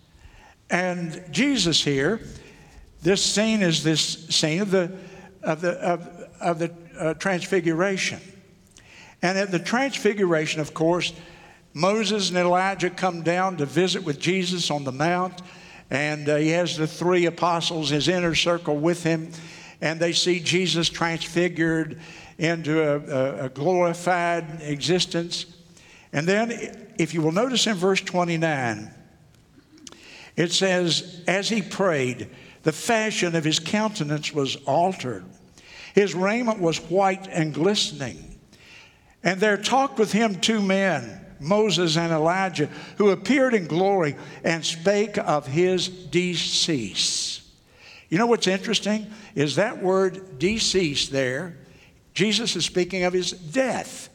And 0.70 1.22
Jesus 1.30 1.84
here, 1.84 2.20
this 3.02 3.22
scene 3.22 3.62
is 3.62 3.84
this 3.84 4.26
scene 4.28 4.62
of 4.62 4.70
the, 4.70 4.96
of 5.42 5.60
the, 5.60 5.72
of, 5.72 6.08
of 6.40 6.58
the 6.58 6.72
uh, 6.98 7.14
transfiguration. 7.14 8.20
And 9.20 9.36
at 9.38 9.50
the 9.50 9.58
transfiguration, 9.58 10.60
of 10.60 10.72
course, 10.72 11.12
Moses 11.74 12.28
and 12.28 12.38
Elijah 12.38 12.88
come 12.90 13.22
down 13.22 13.58
to 13.58 13.66
visit 13.66 14.04
with 14.04 14.18
Jesus 14.18 14.70
on 14.70 14.84
the 14.84 14.92
mount. 14.92 15.42
And 15.90 16.28
uh, 16.28 16.36
he 16.36 16.50
has 16.50 16.76
the 16.76 16.86
three 16.86 17.26
apostles, 17.26 17.90
his 17.90 18.08
inner 18.08 18.34
circle, 18.34 18.76
with 18.76 19.02
him 19.02 19.32
and 19.84 20.00
they 20.00 20.14
see 20.14 20.40
Jesus 20.40 20.88
transfigured 20.88 22.00
into 22.38 22.82
a, 22.82 23.44
a, 23.44 23.48
glorified 23.50 24.62
existence. 24.62 25.44
And 26.10 26.26
then, 26.26 26.88
if 26.98 27.12
you 27.12 27.20
will 27.20 27.32
notice 27.32 27.66
in 27.66 27.74
verse 27.74 28.00
29, 28.00 28.90
it 30.36 30.52
says, 30.52 31.22
As 31.28 31.50
he 31.50 31.60
prayed, 31.60 32.30
the 32.62 32.72
fashion 32.72 33.36
of 33.36 33.44
his 33.44 33.58
countenance 33.58 34.32
was 34.32 34.56
altered. 34.64 35.26
His 35.94 36.14
raiment 36.14 36.60
was 36.60 36.78
white 36.78 37.28
and 37.28 37.52
glistening. 37.52 38.38
And 39.22 39.38
there 39.38 39.58
talked 39.58 39.98
with 39.98 40.12
him 40.12 40.40
two 40.40 40.62
men, 40.62 41.20
Moses 41.40 41.98
and 41.98 42.10
Elijah, 42.10 42.70
who 42.96 43.10
appeared 43.10 43.52
in 43.52 43.66
glory 43.66 44.16
and 44.44 44.64
spake 44.64 45.18
of 45.18 45.46
his 45.46 45.88
decease. 45.88 47.43
You 48.08 48.18
know 48.18 48.26
what's 48.26 48.46
interesting? 48.46 49.10
Is 49.34 49.56
that 49.56 49.82
word 49.82 50.38
decease 50.38 51.08
there, 51.08 51.56
Jesus 52.14 52.54
is 52.54 52.64
speaking 52.64 53.02
of 53.04 53.12
his 53.12 53.32
death. 53.32 54.08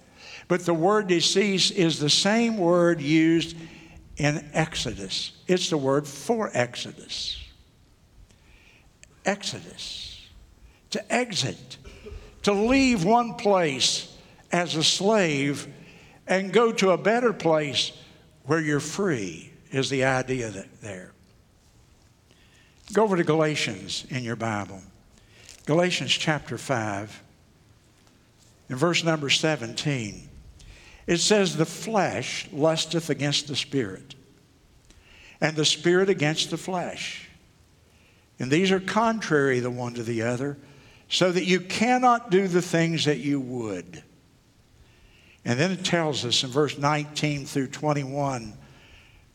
But 0.48 0.66
the 0.66 0.74
word 0.74 1.08
decease 1.08 1.70
is 1.70 2.00
the 2.00 2.10
same 2.10 2.58
word 2.58 3.02
used 3.02 3.56
in 4.18 4.50
Exodus. 4.54 5.34
It's 5.48 5.70
the 5.70 5.78
word 5.78 6.08
for 6.08 6.50
Exodus. 6.54 7.38
Exodus. 9.26 10.28
To 10.92 11.14
exit, 11.14 11.78
to 12.44 12.52
leave 12.52 13.04
one 13.04 13.36
place 13.36 14.12
as 14.52 14.76
a 14.76 14.84
slave 14.84 15.68
and 16.26 16.52
go 16.52 16.72
to 16.72 16.92
a 16.92 16.98
better 16.98 17.32
place 17.32 17.92
where 18.46 18.60
you're 18.60 18.80
free, 18.80 19.52
is 19.72 19.92
the 19.92 20.04
idea 20.06 20.66
there. 20.82 21.12
Go 22.92 23.04
over 23.04 23.18
to 23.18 23.24
Galatians 23.24 24.06
in 24.10 24.24
your 24.24 24.36
Bible. 24.36 24.82
Galatians 25.66 26.12
chapter 26.12 26.58
5, 26.58 27.24
in 28.70 28.76
verse 28.76 29.04
number 29.04 29.30
17. 29.30 30.28
It 31.06 31.18
says, 31.18 31.56
The 31.56 31.66
flesh 31.66 32.48
lusteth 32.52 33.12
against 33.12 33.48
the 33.48 33.56
spirit, 33.56 34.16
and 35.40 35.56
the 35.56 35.66
spirit 35.66 36.10
against 36.10 36.50
the 36.50 36.58
flesh. 36.58 37.30
And 38.40 38.50
these 38.50 38.72
are 38.72 38.80
contrary 38.80 39.60
the 39.60 39.70
one 39.70 39.94
to 39.94 40.04
the 40.04 40.24
other, 40.24 40.58
so 41.10 41.32
that 41.32 41.46
you 41.46 41.60
cannot 41.60 42.32
do 42.32 42.48
the 42.48 42.62
things 42.62 43.06
that 43.06 43.20
you 43.20 43.40
would. 43.40 44.04
And 45.46 45.60
then 45.60 45.72
it 45.72 45.86
tells 45.86 46.26
us 46.26 46.44
in 46.44 46.50
verse 46.50 46.78
19 46.78 47.46
through 47.46 47.68
21 47.68 48.54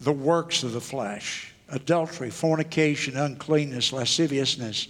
the 0.01 0.13
works 0.13 0.65
of 0.65 0.73
the 0.73 0.81
flesh 0.81 1.54
adultery, 1.69 2.31
fornication, 2.31 3.17
uncleanness, 3.17 3.93
lasciviousness, 3.93 4.89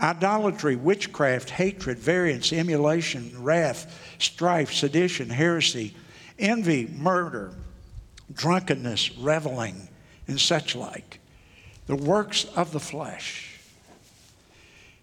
idolatry, 0.00 0.76
witchcraft, 0.76 1.50
hatred, 1.50 1.98
variance, 1.98 2.52
emulation, 2.52 3.32
wrath, 3.42 4.16
strife, 4.18 4.72
sedition, 4.72 5.28
heresy, 5.28 5.94
envy, 6.38 6.86
murder, 6.86 7.52
drunkenness, 8.32 9.16
reveling, 9.18 9.88
and 10.26 10.40
such 10.40 10.74
like. 10.74 11.20
The 11.86 11.96
works 11.96 12.44
of 12.56 12.72
the 12.72 12.80
flesh. 12.80 13.58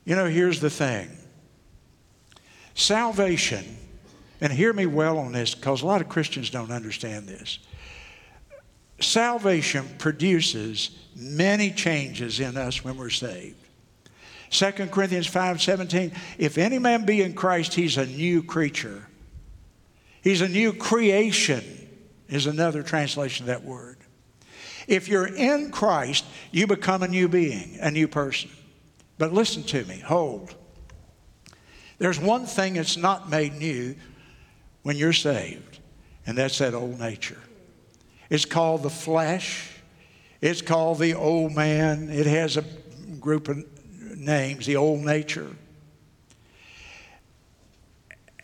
You 0.06 0.16
know, 0.16 0.26
here's 0.26 0.60
the 0.60 0.70
thing 0.70 1.10
salvation, 2.74 3.78
and 4.42 4.52
hear 4.54 4.72
me 4.72 4.86
well 4.86 5.18
on 5.18 5.34
this 5.34 5.54
because 5.54 5.82
a 5.82 5.86
lot 5.86 6.02
of 6.02 6.08
Christians 6.08 6.50
don't 6.50 6.72
understand 6.72 7.28
this 7.28 7.60
salvation 9.02 9.86
produces 9.98 10.92
many 11.16 11.72
changes 11.72 12.40
in 12.40 12.58
us 12.58 12.84
when 12.84 12.98
we're 12.98 13.10
saved. 13.10 13.56
2 14.52 14.72
Corinthians 14.88 15.28
5 15.28 15.62
17, 15.62 16.12
if 16.38 16.58
any 16.58 16.80
man 16.80 17.06
be 17.06 17.22
in 17.22 17.34
Christ, 17.34 17.74
he's 17.76 17.98
a 17.98 18.06
new 18.06 18.42
creature. 18.42 19.06
He's 20.22 20.42
a 20.42 20.48
new 20.48 20.74
creation, 20.74 21.64
is 22.28 22.46
another 22.46 22.84
translation 22.84 23.44
of 23.44 23.48
that 23.48 23.64
word. 23.64 23.98
If 24.88 25.08
you're 25.08 25.28
in 25.28 25.72
Christ, 25.72 26.26
you 26.52 26.66
become 26.66 27.04
a 27.04 27.08
new 27.08 27.28
being, 27.28 27.78
a 27.80 27.92
new 27.92 28.08
person. 28.08 28.50
But 29.18 29.34
listen 29.34 29.64
to 29.64 29.86
me, 29.86 30.00
hold. 30.00 30.56
There's 32.00 32.20
one 32.20 32.46
thing 32.46 32.74
that's 32.74 32.98
not 32.98 33.30
made 33.30 33.54
new 33.54 33.96
when 34.82 34.98
you're 34.98 35.14
saved, 35.14 35.80
and 36.26 36.38
that's 36.38 36.58
that 36.58 36.74
old 36.74 37.00
nature. 37.00 37.38
It's 38.30 38.46
called 38.46 38.84
the 38.84 38.90
flesh. 38.90 39.72
It's 40.42 40.62
called 40.62 41.00
the 41.00 41.16
old 41.16 41.54
man. 41.54 42.10
It 42.10 42.26
has 42.26 42.58
a 42.58 42.64
group 43.20 43.50
of 43.50 43.66
names, 44.18 44.66
the 44.66 44.76
old 44.76 45.02
nature. 45.02 45.50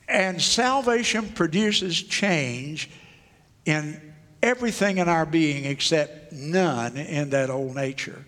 And 0.07 0.41
salvation 0.41 1.29
produces 1.29 2.01
change 2.01 2.89
in 3.65 4.01
everything 4.41 4.99
in 4.99 5.09
our 5.09 5.25
being 5.25 5.65
except 5.65 6.31
none 6.31 6.97
in 6.97 7.31
that 7.31 7.49
old 7.49 7.75
nature. 7.75 8.25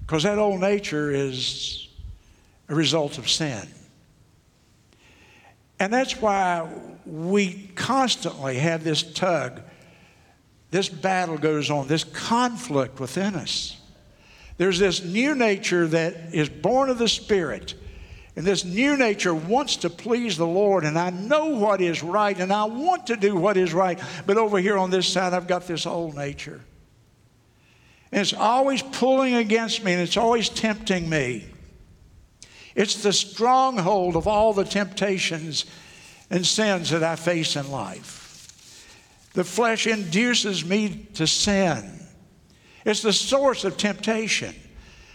Because 0.00 0.22
that 0.22 0.38
old 0.38 0.60
nature 0.60 1.10
is 1.10 1.88
a 2.68 2.74
result 2.74 3.18
of 3.18 3.28
sin. 3.28 3.68
And 5.80 5.92
that's 5.92 6.20
why 6.20 6.68
we 7.04 7.70
constantly 7.74 8.58
have 8.58 8.84
this 8.84 9.02
tug, 9.02 9.60
this 10.72 10.88
battle 10.88 11.36
goes 11.36 11.70
on, 11.70 11.86
this 11.86 12.02
conflict 12.02 12.98
within 12.98 13.34
us. 13.34 13.76
There's 14.56 14.78
this 14.78 15.04
new 15.04 15.34
nature 15.34 15.86
that 15.86 16.34
is 16.34 16.48
born 16.48 16.88
of 16.88 16.96
the 16.96 17.08
Spirit. 17.08 17.74
And 18.36 18.46
this 18.46 18.64
new 18.64 18.96
nature 18.96 19.34
wants 19.34 19.76
to 19.76 19.90
please 19.90 20.38
the 20.38 20.46
Lord, 20.46 20.84
and 20.84 20.98
I 20.98 21.10
know 21.10 21.48
what 21.48 21.82
is 21.82 22.02
right, 22.02 22.38
and 22.38 22.50
I 22.50 22.64
want 22.64 23.08
to 23.08 23.16
do 23.16 23.36
what 23.36 23.58
is 23.58 23.74
right. 23.74 24.00
But 24.24 24.38
over 24.38 24.58
here 24.58 24.78
on 24.78 24.88
this 24.88 25.06
side, 25.06 25.34
I've 25.34 25.46
got 25.46 25.66
this 25.66 25.84
old 25.84 26.16
nature. 26.16 26.62
And 28.10 28.22
it's 28.22 28.32
always 28.32 28.80
pulling 28.80 29.34
against 29.34 29.84
me, 29.84 29.92
and 29.92 30.00
it's 30.00 30.16
always 30.16 30.48
tempting 30.48 31.06
me. 31.06 31.48
It's 32.74 33.02
the 33.02 33.12
stronghold 33.12 34.16
of 34.16 34.26
all 34.26 34.54
the 34.54 34.64
temptations 34.64 35.66
and 36.30 36.46
sins 36.46 36.88
that 36.90 37.02
I 37.02 37.16
face 37.16 37.56
in 37.56 37.70
life. 37.70 38.21
The 39.34 39.44
flesh 39.44 39.86
induces 39.86 40.64
me 40.64 41.08
to 41.14 41.26
sin. 41.26 42.00
It's 42.84 43.02
the 43.02 43.12
source 43.12 43.64
of 43.64 43.76
temptation. 43.76 44.54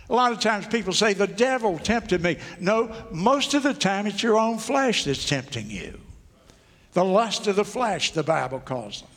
A 0.09 0.15
lot 0.15 0.31
of 0.31 0.39
times 0.39 0.67
people 0.67 0.93
say, 0.93 1.13
the 1.13 1.27
devil 1.27 1.77
tempted 1.77 2.23
me. 2.23 2.37
No, 2.59 2.95
most 3.11 3.53
of 3.53 3.63
the 3.63 3.73
time 3.73 4.07
it's 4.07 4.23
your 4.23 4.37
own 4.37 4.57
flesh 4.57 5.03
that's 5.03 5.27
tempting 5.27 5.69
you. 5.69 5.99
The 6.93 7.03
lust 7.03 7.45
of 7.47 7.57
the 7.57 7.65
flesh, 7.65 8.11
the 8.11 8.23
Bible 8.23 8.59
calls 8.59 9.01
them. 9.01 9.09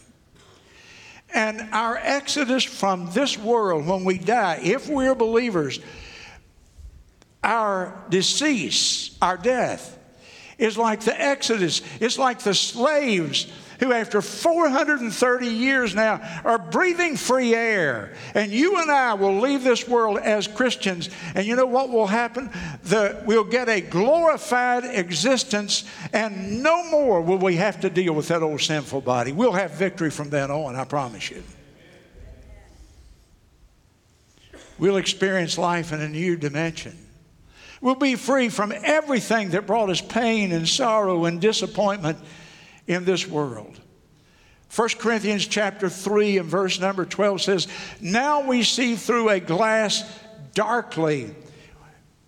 And 1.32 1.68
our 1.72 1.96
exodus 1.96 2.64
from 2.64 3.10
this 3.12 3.38
world 3.38 3.86
when 3.86 4.04
we 4.04 4.18
die, 4.18 4.58
if 4.62 4.88
we're 4.88 5.14
believers, 5.14 5.78
our 7.44 8.04
decease, 8.10 9.16
our 9.22 9.36
death, 9.36 9.96
is 10.58 10.76
like 10.76 11.00
the 11.00 11.18
exodus. 11.18 11.82
It's 12.00 12.18
like 12.18 12.40
the 12.40 12.52
slaves 12.52 13.50
who, 13.80 13.92
after 13.92 14.22
430 14.22 15.46
years 15.46 15.94
now, 15.94 16.20
are 16.44 16.58
breathing 16.58 17.16
free 17.16 17.54
air. 17.54 18.12
And 18.34 18.52
you 18.52 18.76
and 18.76 18.90
I 18.90 19.14
will 19.14 19.40
leave 19.40 19.64
this 19.64 19.88
world 19.88 20.18
as 20.18 20.46
Christians. 20.46 21.08
And 21.34 21.46
you 21.46 21.56
know 21.56 21.66
what 21.66 21.88
will 21.88 22.06
happen? 22.06 22.50
The, 22.84 23.22
we'll 23.26 23.44
get 23.44 23.68
a 23.68 23.80
glorified 23.80 24.84
existence, 24.84 25.84
and 26.12 26.62
no 26.62 26.88
more 26.90 27.22
will 27.22 27.38
we 27.38 27.56
have 27.56 27.80
to 27.80 27.90
deal 27.90 28.12
with 28.12 28.28
that 28.28 28.42
old 28.42 28.60
sinful 28.60 29.00
body. 29.00 29.32
We'll 29.32 29.52
have 29.52 29.72
victory 29.72 30.10
from 30.10 30.28
then 30.28 30.50
on, 30.50 30.76
I 30.76 30.84
promise 30.84 31.30
you. 31.30 31.42
We'll 34.78 34.98
experience 34.98 35.58
life 35.58 35.92
in 35.92 36.00
a 36.00 36.08
new 36.08 36.36
dimension. 36.36 36.96
We'll 37.80 37.94
be 37.94 38.14
free 38.14 38.50
from 38.50 38.72
everything 38.72 39.50
that 39.50 39.66
brought 39.66 39.88
us 39.88 40.02
pain 40.02 40.52
and 40.52 40.68
sorrow 40.68 41.24
and 41.24 41.40
disappointment 41.40 42.18
in 42.90 43.04
this 43.04 43.26
world. 43.26 43.80
1 44.74 44.88
Corinthians 44.98 45.46
chapter 45.46 45.88
3 45.88 46.38
and 46.38 46.48
verse 46.48 46.80
number 46.80 47.04
12 47.04 47.40
says, 47.40 47.68
Now 48.00 48.46
we 48.46 48.64
see 48.64 48.96
through 48.96 49.28
a 49.28 49.38
glass 49.38 50.02
darkly. 50.54 51.32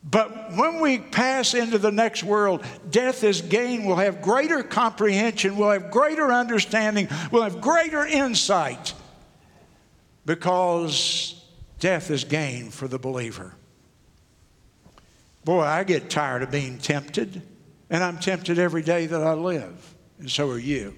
But 0.08 0.52
when 0.56 0.80
we 0.80 0.98
pass 0.98 1.54
into 1.54 1.78
the 1.78 1.90
next 1.90 2.22
world, 2.22 2.64
death 2.90 3.24
is 3.24 3.42
gain. 3.42 3.84
We'll 3.84 3.96
have 3.96 4.22
greater 4.22 4.62
comprehension. 4.62 5.56
We'll 5.56 5.70
have 5.70 5.90
greater 5.90 6.32
understanding. 6.32 7.08
We'll 7.32 7.42
have 7.42 7.60
greater 7.60 8.06
insight 8.06 8.94
because 10.24 11.44
death 11.80 12.08
is 12.10 12.22
gain 12.22 12.70
for 12.70 12.86
the 12.86 12.98
believer. 13.00 13.54
Boy, 15.44 15.62
I 15.62 15.82
get 15.82 16.08
tired 16.08 16.44
of 16.44 16.52
being 16.52 16.78
tempted, 16.78 17.42
and 17.90 18.04
I'm 18.04 18.18
tempted 18.18 18.60
every 18.60 18.82
day 18.82 19.06
that 19.06 19.22
I 19.22 19.32
live 19.32 19.92
and 20.22 20.30
so 20.30 20.48
are 20.48 20.58
you. 20.58 20.94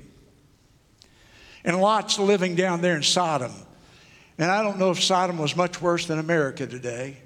And 1.64 1.80
Lot's 1.80 2.18
living 2.18 2.54
down 2.54 2.82
there 2.82 2.94
in 2.94 3.02
Sodom. 3.02 3.52
And 4.36 4.50
I 4.50 4.62
don't 4.62 4.78
know 4.78 4.90
if 4.90 5.02
Sodom 5.02 5.38
was 5.38 5.56
much 5.56 5.80
worse 5.80 6.06
than 6.06 6.18
America 6.18 6.66
today. 6.66 7.16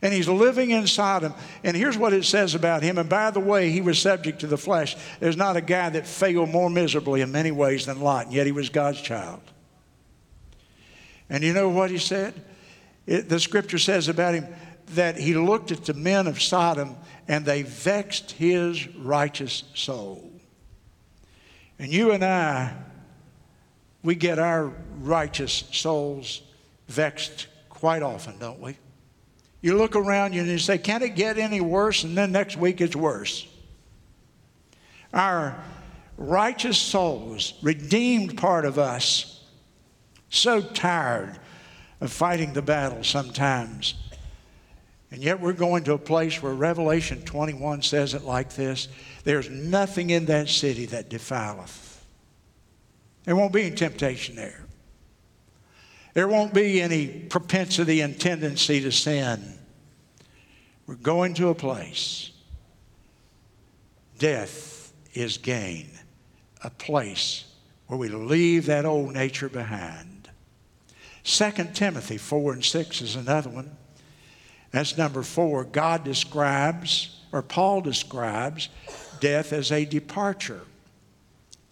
And 0.00 0.14
he's 0.14 0.28
living 0.28 0.70
in 0.70 0.86
Sodom. 0.86 1.34
And 1.64 1.76
here's 1.76 1.98
what 1.98 2.12
it 2.12 2.24
says 2.24 2.54
about 2.54 2.84
him. 2.84 2.98
And 2.98 3.08
by 3.08 3.32
the 3.32 3.40
way, 3.40 3.70
he 3.70 3.80
was 3.80 3.98
subject 3.98 4.40
to 4.40 4.46
the 4.46 4.56
flesh. 4.56 4.96
There's 5.18 5.36
not 5.36 5.56
a 5.56 5.60
guy 5.60 5.90
that 5.90 6.06
failed 6.06 6.50
more 6.50 6.70
miserably 6.70 7.20
in 7.20 7.32
many 7.32 7.50
ways 7.50 7.86
than 7.86 8.00
Lot, 8.00 8.26
and 8.26 8.34
yet 8.34 8.46
he 8.46 8.52
was 8.52 8.68
God's 8.68 9.00
child. 9.00 9.40
And 11.28 11.42
you 11.42 11.52
know 11.52 11.68
what 11.68 11.90
he 11.90 11.98
said? 11.98 12.32
It, 13.06 13.28
the 13.28 13.40
scripture 13.40 13.78
says 13.78 14.06
about 14.06 14.34
him 14.34 14.46
that 14.94 15.16
he 15.16 15.34
looked 15.34 15.72
at 15.72 15.84
the 15.84 15.94
men 15.94 16.28
of 16.28 16.40
Sodom 16.40 16.96
and 17.26 17.44
they 17.44 17.62
vexed 17.62 18.32
his 18.32 18.88
righteous 18.96 19.64
soul. 19.74 20.29
And 21.80 21.90
you 21.90 22.12
and 22.12 22.22
I, 22.22 22.74
we 24.02 24.14
get 24.14 24.38
our 24.38 24.70
righteous 24.98 25.64
souls 25.72 26.42
vexed 26.88 27.46
quite 27.70 28.02
often, 28.02 28.38
don't 28.38 28.60
we? 28.60 28.76
You 29.62 29.78
look 29.78 29.96
around 29.96 30.34
you 30.34 30.42
and 30.42 30.50
you 30.50 30.58
say, 30.58 30.76
Can 30.76 31.02
it 31.02 31.16
get 31.16 31.38
any 31.38 31.62
worse? 31.62 32.04
And 32.04 32.16
then 32.18 32.32
next 32.32 32.58
week 32.58 32.82
it's 32.82 32.94
worse. 32.94 33.48
Our 35.14 35.58
righteous 36.18 36.76
souls, 36.76 37.54
redeemed 37.62 38.36
part 38.36 38.66
of 38.66 38.78
us, 38.78 39.42
so 40.28 40.60
tired 40.60 41.40
of 42.02 42.12
fighting 42.12 42.52
the 42.52 42.62
battle 42.62 43.02
sometimes. 43.02 43.94
And 45.10 45.22
yet 45.22 45.40
we're 45.40 45.52
going 45.52 45.84
to 45.84 45.94
a 45.94 45.98
place 45.98 46.40
where 46.40 46.54
Revelation 46.54 47.22
21 47.22 47.82
says 47.82 48.14
it 48.14 48.22
like 48.22 48.54
this 48.54 48.88
there's 49.24 49.50
nothing 49.50 50.10
in 50.10 50.26
that 50.26 50.48
city 50.48 50.86
that 50.86 51.10
defileth. 51.10 52.02
There 53.24 53.36
won't 53.36 53.52
be 53.52 53.66
any 53.66 53.76
temptation 53.76 54.36
there. 54.36 54.64
There 56.14 56.28
won't 56.28 56.54
be 56.54 56.80
any 56.80 57.06
propensity 57.06 58.00
and 58.00 58.18
tendency 58.18 58.80
to 58.80 58.90
sin. 58.90 59.58
We're 60.86 60.94
going 60.96 61.34
to 61.34 61.48
a 61.48 61.54
place. 61.54 62.30
Death 64.18 64.92
is 65.14 65.38
gain, 65.38 65.88
a 66.62 66.70
place 66.70 67.44
where 67.86 67.98
we 67.98 68.08
leave 68.08 68.66
that 68.66 68.84
old 68.84 69.12
nature 69.12 69.48
behind. 69.48 70.28
2 71.24 71.50
Timothy 71.74 72.18
4 72.18 72.54
and 72.54 72.64
6 72.64 73.02
is 73.02 73.16
another 73.16 73.50
one. 73.50 73.76
That's 74.70 74.96
number 74.96 75.22
four. 75.22 75.64
God 75.64 76.04
describes, 76.04 77.20
or 77.32 77.42
Paul 77.42 77.80
describes, 77.80 78.68
death 79.20 79.52
as 79.52 79.72
a 79.72 79.84
departure, 79.84 80.62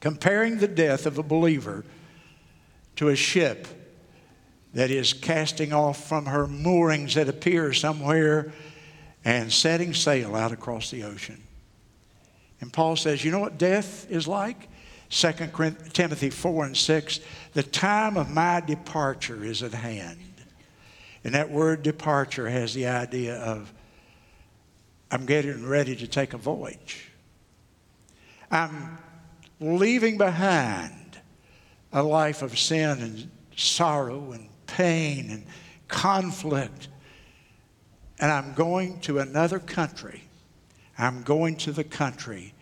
comparing 0.00 0.58
the 0.58 0.68
death 0.68 1.06
of 1.06 1.18
a 1.18 1.22
believer 1.22 1.84
to 2.96 3.08
a 3.08 3.16
ship 3.16 3.68
that 4.74 4.90
is 4.90 5.12
casting 5.12 5.72
off 5.72 6.08
from 6.08 6.26
her 6.26 6.46
moorings 6.46 7.16
at 7.16 7.28
a 7.28 7.32
pier 7.32 7.72
somewhere 7.72 8.52
and 9.24 9.52
setting 9.52 9.94
sail 9.94 10.34
out 10.34 10.52
across 10.52 10.90
the 10.90 11.04
ocean. 11.04 11.42
And 12.60 12.72
Paul 12.72 12.96
says, 12.96 13.24
You 13.24 13.30
know 13.30 13.38
what 13.38 13.58
death 13.58 14.10
is 14.10 14.26
like? 14.26 14.68
2 15.10 15.32
Timothy 15.92 16.30
4 16.30 16.66
and 16.66 16.76
6 16.76 17.20
The 17.54 17.62
time 17.62 18.16
of 18.16 18.30
my 18.30 18.60
departure 18.60 19.42
is 19.42 19.62
at 19.62 19.72
hand. 19.72 20.18
And 21.24 21.34
that 21.34 21.50
word 21.50 21.82
departure 21.82 22.48
has 22.48 22.74
the 22.74 22.86
idea 22.86 23.36
of 23.36 23.72
I'm 25.10 25.26
getting 25.26 25.66
ready 25.66 25.96
to 25.96 26.06
take 26.06 26.34
a 26.34 26.38
voyage. 26.38 27.10
I'm 28.50 28.98
leaving 29.60 30.18
behind 30.18 31.18
a 31.92 32.02
life 32.02 32.42
of 32.42 32.58
sin 32.58 33.00
and 33.00 33.30
sorrow 33.56 34.32
and 34.32 34.48
pain 34.66 35.30
and 35.30 35.46
conflict. 35.88 36.88
And 38.20 38.30
I'm 38.30 38.52
going 38.52 39.00
to 39.00 39.18
another 39.18 39.58
country. 39.58 40.24
I'm 40.98 41.22
going 41.22 41.56
to 41.58 41.72
the 41.72 41.84
country 41.84 42.54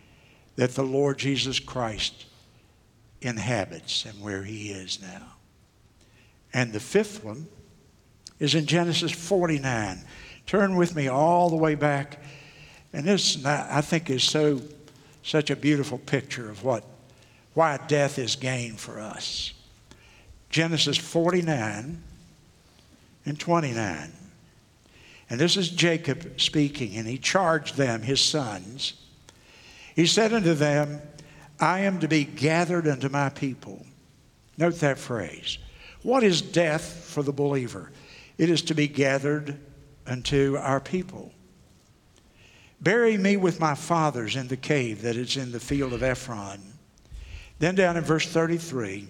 that 0.56 0.74
the 0.74 0.84
Lord 0.84 1.18
Jesus 1.18 1.58
Christ 1.58 2.26
inhabits 3.20 4.04
and 4.04 4.22
where 4.22 4.42
he 4.42 4.70
is 4.70 5.00
now. 5.00 5.34
And 6.52 6.72
the 6.72 6.80
fifth 6.80 7.24
one 7.24 7.48
is 8.38 8.54
in 8.54 8.66
Genesis 8.66 9.12
49. 9.12 10.00
Turn 10.46 10.76
with 10.76 10.94
me 10.94 11.08
all 11.08 11.50
the 11.50 11.56
way 11.56 11.74
back. 11.74 12.22
And 12.92 13.04
this, 13.04 13.44
I 13.44 13.80
think, 13.80 14.10
is 14.10 14.24
so 14.24 14.60
such 15.22 15.50
a 15.50 15.56
beautiful 15.56 15.98
picture 15.98 16.48
of 16.48 16.62
what, 16.62 16.84
why 17.54 17.78
death 17.88 18.16
is 18.18 18.36
gain 18.36 18.76
for 18.76 19.00
us. 19.00 19.52
Genesis 20.50 20.96
49 20.96 22.00
and 23.24 23.40
29. 23.40 24.12
And 25.28 25.40
this 25.40 25.56
is 25.56 25.68
Jacob 25.68 26.40
speaking, 26.40 26.96
and 26.96 27.08
he 27.08 27.18
charged 27.18 27.76
them, 27.76 28.02
his 28.02 28.20
sons. 28.20 28.94
He 29.96 30.06
said 30.06 30.32
unto 30.32 30.54
them, 30.54 31.02
I 31.58 31.80
am 31.80 31.98
to 32.00 32.08
be 32.08 32.24
gathered 32.24 32.86
unto 32.86 33.08
my 33.08 33.30
people. 33.30 33.84
Note 34.56 34.76
that 34.76 34.98
phrase. 34.98 35.58
What 36.02 36.22
is 36.22 36.40
death 36.40 36.84
for 36.84 37.24
the 37.24 37.32
believer? 37.32 37.90
It 38.38 38.50
is 38.50 38.62
to 38.62 38.74
be 38.74 38.88
gathered 38.88 39.58
unto 40.06 40.56
our 40.58 40.80
people. 40.80 41.32
Bury 42.80 43.16
me 43.16 43.36
with 43.36 43.58
my 43.58 43.74
fathers 43.74 44.36
in 44.36 44.48
the 44.48 44.56
cave 44.56 45.02
that 45.02 45.16
is 45.16 45.36
in 45.36 45.52
the 45.52 45.60
field 45.60 45.92
of 45.92 46.02
Ephron. 46.02 46.60
Then 47.58 47.74
down 47.74 47.96
in 47.96 48.04
verse 48.04 48.28
33, 48.28 49.08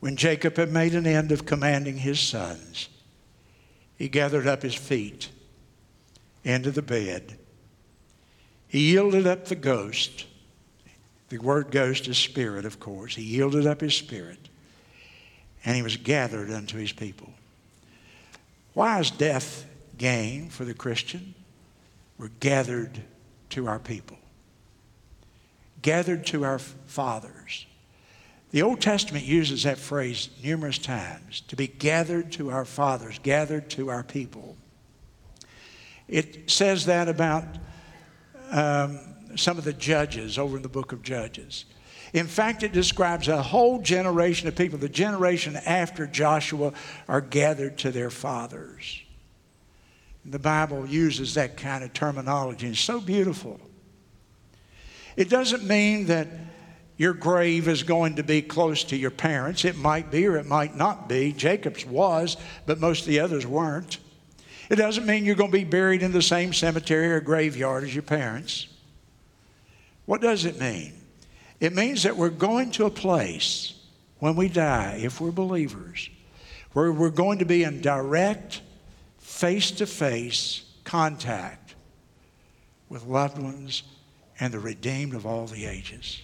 when 0.00 0.16
Jacob 0.16 0.56
had 0.56 0.72
made 0.72 0.94
an 0.94 1.06
end 1.06 1.30
of 1.30 1.44
commanding 1.44 1.98
his 1.98 2.18
sons, 2.18 2.88
he 3.96 4.08
gathered 4.08 4.46
up 4.46 4.62
his 4.62 4.74
feet 4.74 5.28
into 6.42 6.70
the 6.70 6.82
bed. 6.82 7.38
He 8.66 8.90
yielded 8.90 9.26
up 9.26 9.44
the 9.44 9.54
ghost. 9.54 10.26
The 11.28 11.38
word 11.38 11.70
ghost 11.70 12.08
is 12.08 12.16
spirit, 12.16 12.64
of 12.64 12.80
course. 12.80 13.14
He 13.14 13.22
yielded 13.22 13.66
up 13.66 13.82
his 13.82 13.94
spirit, 13.94 14.48
and 15.64 15.76
he 15.76 15.82
was 15.82 15.98
gathered 15.98 16.50
unto 16.50 16.78
his 16.78 16.92
people. 16.92 17.32
Why 18.74 19.00
is 19.00 19.10
death 19.10 19.66
gain 19.98 20.48
for 20.48 20.64
the 20.64 20.74
Christian? 20.74 21.34
We're 22.18 22.30
gathered 22.40 23.02
to 23.50 23.66
our 23.66 23.78
people, 23.78 24.18
gathered 25.82 26.26
to 26.26 26.44
our 26.44 26.58
fathers. 26.58 27.66
The 28.50 28.62
Old 28.62 28.80
Testament 28.80 29.24
uses 29.24 29.62
that 29.62 29.78
phrase 29.78 30.28
numerous 30.42 30.78
times 30.78 31.40
to 31.48 31.56
be 31.56 31.66
gathered 31.66 32.32
to 32.32 32.50
our 32.50 32.64
fathers, 32.64 33.18
gathered 33.22 33.70
to 33.70 33.88
our 33.88 34.02
people. 34.02 34.56
It 36.06 36.50
says 36.50 36.86
that 36.86 37.08
about 37.08 37.44
um, 38.50 39.00
some 39.36 39.56
of 39.56 39.64
the 39.64 39.72
judges 39.72 40.38
over 40.38 40.56
in 40.56 40.62
the 40.62 40.68
book 40.68 40.92
of 40.92 41.02
Judges. 41.02 41.64
In 42.12 42.26
fact, 42.26 42.62
it 42.62 42.72
describes 42.72 43.28
a 43.28 43.40
whole 43.40 43.80
generation 43.80 44.46
of 44.46 44.54
people. 44.54 44.78
The 44.78 44.88
generation 44.88 45.56
after 45.56 46.06
Joshua 46.06 46.72
are 47.08 47.22
gathered 47.22 47.78
to 47.78 47.90
their 47.90 48.10
fathers. 48.10 49.02
The 50.24 50.38
Bible 50.38 50.86
uses 50.86 51.34
that 51.34 51.56
kind 51.56 51.82
of 51.82 51.92
terminology. 51.92 52.68
It's 52.68 52.80
so 52.80 53.00
beautiful. 53.00 53.60
It 55.16 55.28
doesn't 55.28 55.64
mean 55.64 56.06
that 56.06 56.28
your 56.96 57.14
grave 57.14 57.66
is 57.66 57.82
going 57.82 58.16
to 58.16 58.22
be 58.22 58.42
close 58.42 58.84
to 58.84 58.96
your 58.96 59.10
parents. 59.10 59.64
It 59.64 59.76
might 59.76 60.10
be 60.10 60.26
or 60.26 60.36
it 60.36 60.46
might 60.46 60.76
not 60.76 61.08
be. 61.08 61.32
Jacob's 61.32 61.84
was, 61.84 62.36
but 62.66 62.78
most 62.78 63.00
of 63.00 63.06
the 63.08 63.20
others 63.20 63.46
weren't. 63.46 63.98
It 64.70 64.76
doesn't 64.76 65.06
mean 65.06 65.24
you're 65.24 65.34
going 65.34 65.50
to 65.50 65.58
be 65.58 65.64
buried 65.64 66.02
in 66.02 66.12
the 66.12 66.22
same 66.22 66.52
cemetery 66.52 67.10
or 67.10 67.20
graveyard 67.20 67.84
as 67.84 67.94
your 67.94 68.02
parents. 68.02 68.68
What 70.06 70.20
does 70.20 70.44
it 70.44 70.60
mean? 70.60 71.01
It 71.62 71.72
means 71.72 72.02
that 72.02 72.16
we're 72.16 72.28
going 72.28 72.72
to 72.72 72.86
a 72.86 72.90
place 72.90 73.74
when 74.18 74.34
we 74.34 74.48
die, 74.48 74.98
if 75.00 75.20
we're 75.20 75.30
believers, 75.30 76.10
where 76.72 76.90
we're 76.90 77.08
going 77.08 77.38
to 77.38 77.44
be 77.44 77.62
in 77.62 77.80
direct, 77.80 78.62
face 79.18 79.70
to 79.70 79.86
face 79.86 80.64
contact 80.82 81.76
with 82.88 83.04
loved 83.04 83.38
ones 83.38 83.84
and 84.40 84.52
the 84.52 84.58
redeemed 84.58 85.14
of 85.14 85.24
all 85.24 85.46
the 85.46 85.64
ages. 85.64 86.22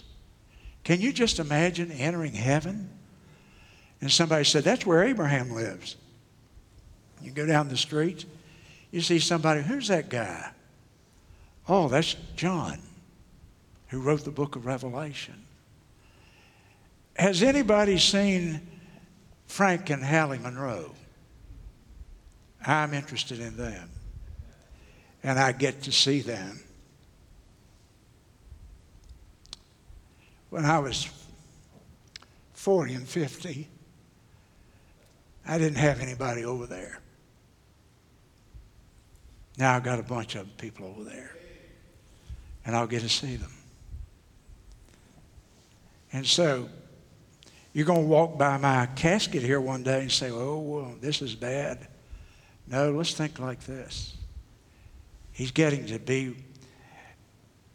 Can 0.83 0.99
you 0.99 1.13
just 1.13 1.39
imagine 1.39 1.89
entering 1.89 2.33
heaven? 2.33 2.89
And 4.01 4.11
somebody 4.11 4.43
said, 4.43 4.65
That's 4.65 4.85
where 4.85 5.05
Abraham 5.05 5.51
lives. 5.51 5.95
You 7.21 7.31
go 7.31 7.45
down 7.45 7.69
the 7.69 7.77
street, 7.77 8.25
you 8.91 8.99
see 8.99 9.19
somebody, 9.19 9.61
who's 9.61 9.87
that 9.87 10.09
guy? 10.09 10.51
Oh, 11.69 11.87
that's 11.87 12.17
John, 12.35 12.79
who 13.89 13.99
wrote 13.99 14.23
the 14.23 14.31
book 14.31 14.55
of 14.55 14.65
Revelation. 14.65 15.35
Has 17.15 17.43
anybody 17.43 17.97
seen 17.97 18.61
Frank 19.47 19.89
and 19.89 20.03
Hallie 20.03 20.39
Monroe? 20.39 20.93
I'm 22.65 22.93
interested 22.93 23.39
in 23.39 23.57
them. 23.57 23.89
And 25.23 25.37
I 25.37 25.51
get 25.51 25.83
to 25.83 25.91
see 25.91 26.21
them. 26.21 26.61
When 30.49 30.65
I 30.65 30.79
was 30.79 31.09
40 32.53 32.93
and 32.93 33.07
50, 33.07 33.67
I 35.45 35.57
didn't 35.57 35.77
have 35.77 35.99
anybody 35.99 36.45
over 36.45 36.65
there. 36.65 36.99
Now 39.57 39.75
I've 39.75 39.83
got 39.83 39.99
a 39.99 40.03
bunch 40.03 40.35
of 40.35 40.57
people 40.57 40.85
over 40.85 41.03
there. 41.03 41.35
And 42.65 42.75
I'll 42.75 42.87
get 42.87 43.01
to 43.01 43.09
see 43.09 43.35
them. 43.35 43.51
And 46.11 46.25
so 46.25 46.69
you're 47.73 47.85
going 47.85 48.01
to 48.01 48.07
walk 48.07 48.37
by 48.37 48.57
my 48.57 48.87
casket 48.87 49.43
here 49.43 49.61
one 49.61 49.83
day 49.83 50.01
and 50.01 50.11
say, 50.11 50.31
oh, 50.31 50.59
well, 50.59 50.95
this 50.99 51.21
is 51.21 51.35
bad. 51.35 51.87
No, 52.67 52.91
let's 52.91 53.13
think 53.13 53.39
like 53.39 53.61
this. 53.61 54.15
He's 55.31 55.51
getting 55.51 55.85
to 55.87 55.99
be, 55.99 56.35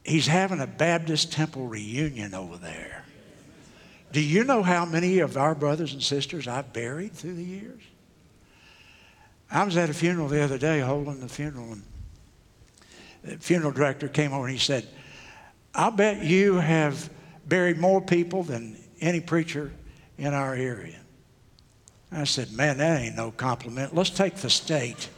he's 0.05 0.27
having 0.27 0.61
a 0.61 0.67
Baptist 0.67 1.33
temple 1.33 1.67
reunion 1.67 2.35
over 2.35 2.57
there. 2.57 3.05
Do 4.13 4.21
you 4.21 4.45
know 4.45 4.63
how 4.63 4.85
many 4.85 5.19
of 5.21 5.37
our 5.37 5.55
brothers 5.55 5.93
and 5.93 6.03
sisters 6.03 6.47
I've 6.47 6.73
buried 6.73 7.13
through 7.13 7.35
the 7.35 7.45
years? 7.45 7.83
I 9.51 9.65
was 9.65 9.77
at 9.77 9.91
a 9.91 9.95
funeral 9.95 10.29
the 10.29 10.43
other 10.43 10.59
day 10.59 10.81
holding 10.81 11.21
the 11.21 11.29
funeral, 11.29 11.73
and 11.73 11.83
the 13.23 13.39
funeral 13.39 13.73
director 13.73 14.09
came 14.09 14.33
over 14.33 14.47
and 14.47 14.53
he 14.53 14.61
said, 14.61 14.87
I 15.75 15.91
bet 15.91 16.23
you 16.23 16.57
have 16.57 17.11
buried 17.49 17.79
more 17.79 18.01
people 18.01 18.43
than 18.43 18.77
any 19.01 19.21
preacher 19.21 19.73
in 20.19 20.33
our 20.33 20.55
area. 20.55 20.99
I 22.13 22.25
said, 22.25 22.53
Man, 22.53 22.79
that 22.79 23.01
ain't 23.01 23.17
no 23.17 23.31
compliment. 23.31 23.95
Let's 23.95 24.11
take 24.11 24.37
the 24.37 24.51
state. 24.51 25.09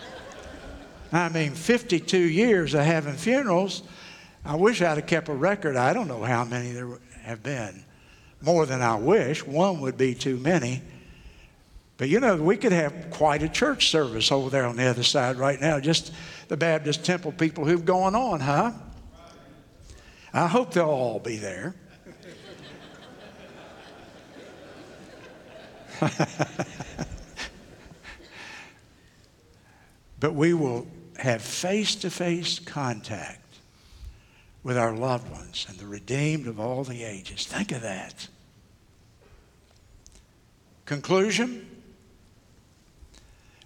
I 1.12 1.28
mean, 1.28 1.52
52 1.52 2.18
years 2.18 2.74
of 2.74 2.84
having 2.84 3.14
funerals. 3.14 3.82
I 4.44 4.56
wish 4.56 4.82
I'd 4.82 4.96
have 4.96 5.06
kept 5.06 5.28
a 5.28 5.34
record. 5.34 5.76
I 5.76 5.92
don't 5.92 6.08
know 6.08 6.22
how 6.22 6.44
many 6.44 6.72
there 6.72 6.98
have 7.22 7.42
been. 7.42 7.84
More 8.40 8.66
than 8.66 8.82
I 8.82 8.96
wish. 8.96 9.46
One 9.46 9.80
would 9.80 9.96
be 9.96 10.14
too 10.14 10.36
many. 10.36 10.82
But 11.96 12.08
you 12.08 12.18
know, 12.18 12.34
we 12.36 12.56
could 12.56 12.72
have 12.72 13.10
quite 13.10 13.44
a 13.44 13.48
church 13.48 13.90
service 13.90 14.32
over 14.32 14.50
there 14.50 14.66
on 14.66 14.76
the 14.76 14.86
other 14.86 15.04
side 15.04 15.36
right 15.36 15.60
now. 15.60 15.78
Just 15.78 16.12
the 16.48 16.56
Baptist 16.56 17.04
Temple 17.04 17.30
people 17.30 17.64
who've 17.64 17.84
gone 17.84 18.16
on, 18.16 18.40
huh? 18.40 18.72
I 20.32 20.46
hope 20.46 20.72
they'll 20.72 20.86
all 20.86 21.18
be 21.18 21.36
there. 21.36 21.74
but 30.18 30.34
we 30.34 30.54
will 30.54 30.86
have 31.18 31.42
face 31.42 31.94
to 31.96 32.10
face 32.10 32.58
contact 32.58 33.38
with 34.62 34.78
our 34.78 34.94
loved 34.94 35.30
ones 35.30 35.66
and 35.68 35.78
the 35.78 35.86
redeemed 35.86 36.46
of 36.46 36.58
all 36.58 36.84
the 36.84 37.04
ages. 37.04 37.46
Think 37.46 37.72
of 37.72 37.82
that. 37.82 38.28
Conclusion 40.86 41.68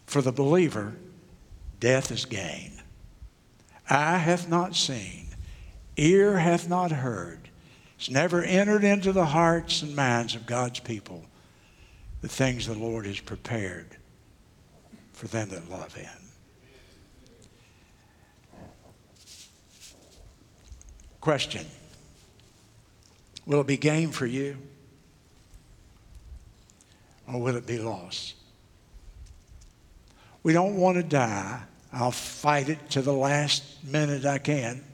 for 0.07 0.23
the 0.23 0.33
believer, 0.33 0.95
death 1.81 2.11
is 2.11 2.25
gain. 2.25 2.73
Eye 3.89 4.19
hath 4.19 4.49
not 4.49 4.75
seen, 4.75 5.26
ear 5.97 6.39
hath 6.39 6.69
not 6.69 6.91
heard, 6.91 7.49
it's 7.99 8.11
never 8.11 8.43
entered 8.43 8.85
into 8.85 9.13
the 9.13 9.27
hearts 9.27 9.83
and 9.83 9.97
minds 9.97 10.35
of 10.35 10.47
God's 10.47 10.81
people 10.81 11.25
the 12.21 12.29
things 12.29 12.67
the 12.67 12.75
Lord 12.75 13.07
has 13.07 13.21
prepared 13.21 13.97
for 15.13 15.27
them 15.29 15.49
that 15.51 15.71
love 15.71 15.95
Him. 15.95 16.09
Question 21.21 21.67
Will 23.47 23.61
it 23.61 23.67
be 23.67 23.77
gain 23.77 24.11
for 24.11 24.27
you? 24.27 24.57
Or 27.33 27.41
will 27.41 27.57
it 27.57 27.67
be 27.67 27.79
loss? 27.79 28.35
We 30.43 30.53
don't 30.53 30.77
want 30.77 30.97
to 30.97 31.03
die. 31.03 31.61
I'll 31.93 32.13
fight 32.13 32.69
it 32.69 32.91
to 32.91 33.03
the 33.03 33.13
last 33.13 33.65
minute 33.85 34.25
I 34.25 34.39
can. 34.39 34.85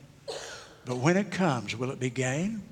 But 0.84 0.96
when 0.96 1.16
it 1.16 1.30
comes, 1.30 1.76
will 1.76 1.90
it 1.90 2.00
be 2.00 2.10
gain? 2.10 2.62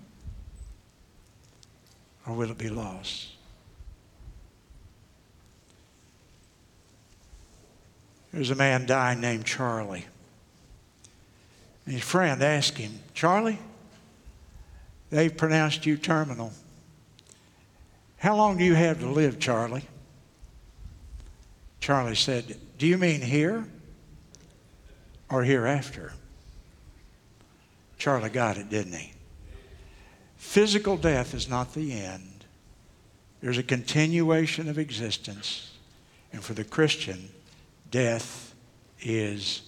Or 2.26 2.34
will 2.34 2.50
it 2.50 2.58
be 2.58 2.68
loss? 2.68 3.34
There's 8.32 8.50
a 8.50 8.54
man 8.54 8.86
dying 8.86 9.20
named 9.20 9.44
Charlie. 9.44 10.06
And 11.84 11.94
his 11.94 12.02
friend 12.04 12.42
asked 12.42 12.78
him, 12.78 13.00
Charlie, 13.14 13.58
they've 15.10 15.36
pronounced 15.36 15.86
you 15.86 15.96
terminal. 15.96 16.52
How 18.18 18.36
long 18.36 18.58
do 18.58 18.64
you 18.64 18.74
have 18.74 19.00
to 19.00 19.08
live, 19.08 19.40
Charlie? 19.40 19.84
Charlie 21.80 22.14
said, 22.14 22.56
Do 22.78 22.86
you 22.86 22.98
mean 22.98 23.22
here 23.22 23.66
or 25.30 25.42
hereafter? 25.42 26.12
Charlie 28.00 28.30
got 28.30 28.56
it, 28.56 28.70
didn't 28.70 28.94
he? 28.94 29.12
Physical 30.36 30.96
death 30.96 31.34
is 31.34 31.48
not 31.48 31.74
the 31.74 31.92
end. 31.92 32.46
There's 33.42 33.58
a 33.58 33.62
continuation 33.62 34.68
of 34.68 34.78
existence. 34.78 35.72
And 36.32 36.42
for 36.42 36.54
the 36.54 36.64
Christian, 36.64 37.28
death 37.90 38.54
is 39.02 39.62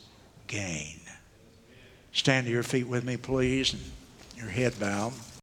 gain. 0.46 0.98
Stand 2.12 2.46
to 2.46 2.52
your 2.52 2.62
feet 2.62 2.88
with 2.88 3.04
me, 3.04 3.18
please, 3.18 3.74
and 3.74 3.82
your 4.36 4.48
head 4.48 4.78
bowed. 4.80 5.12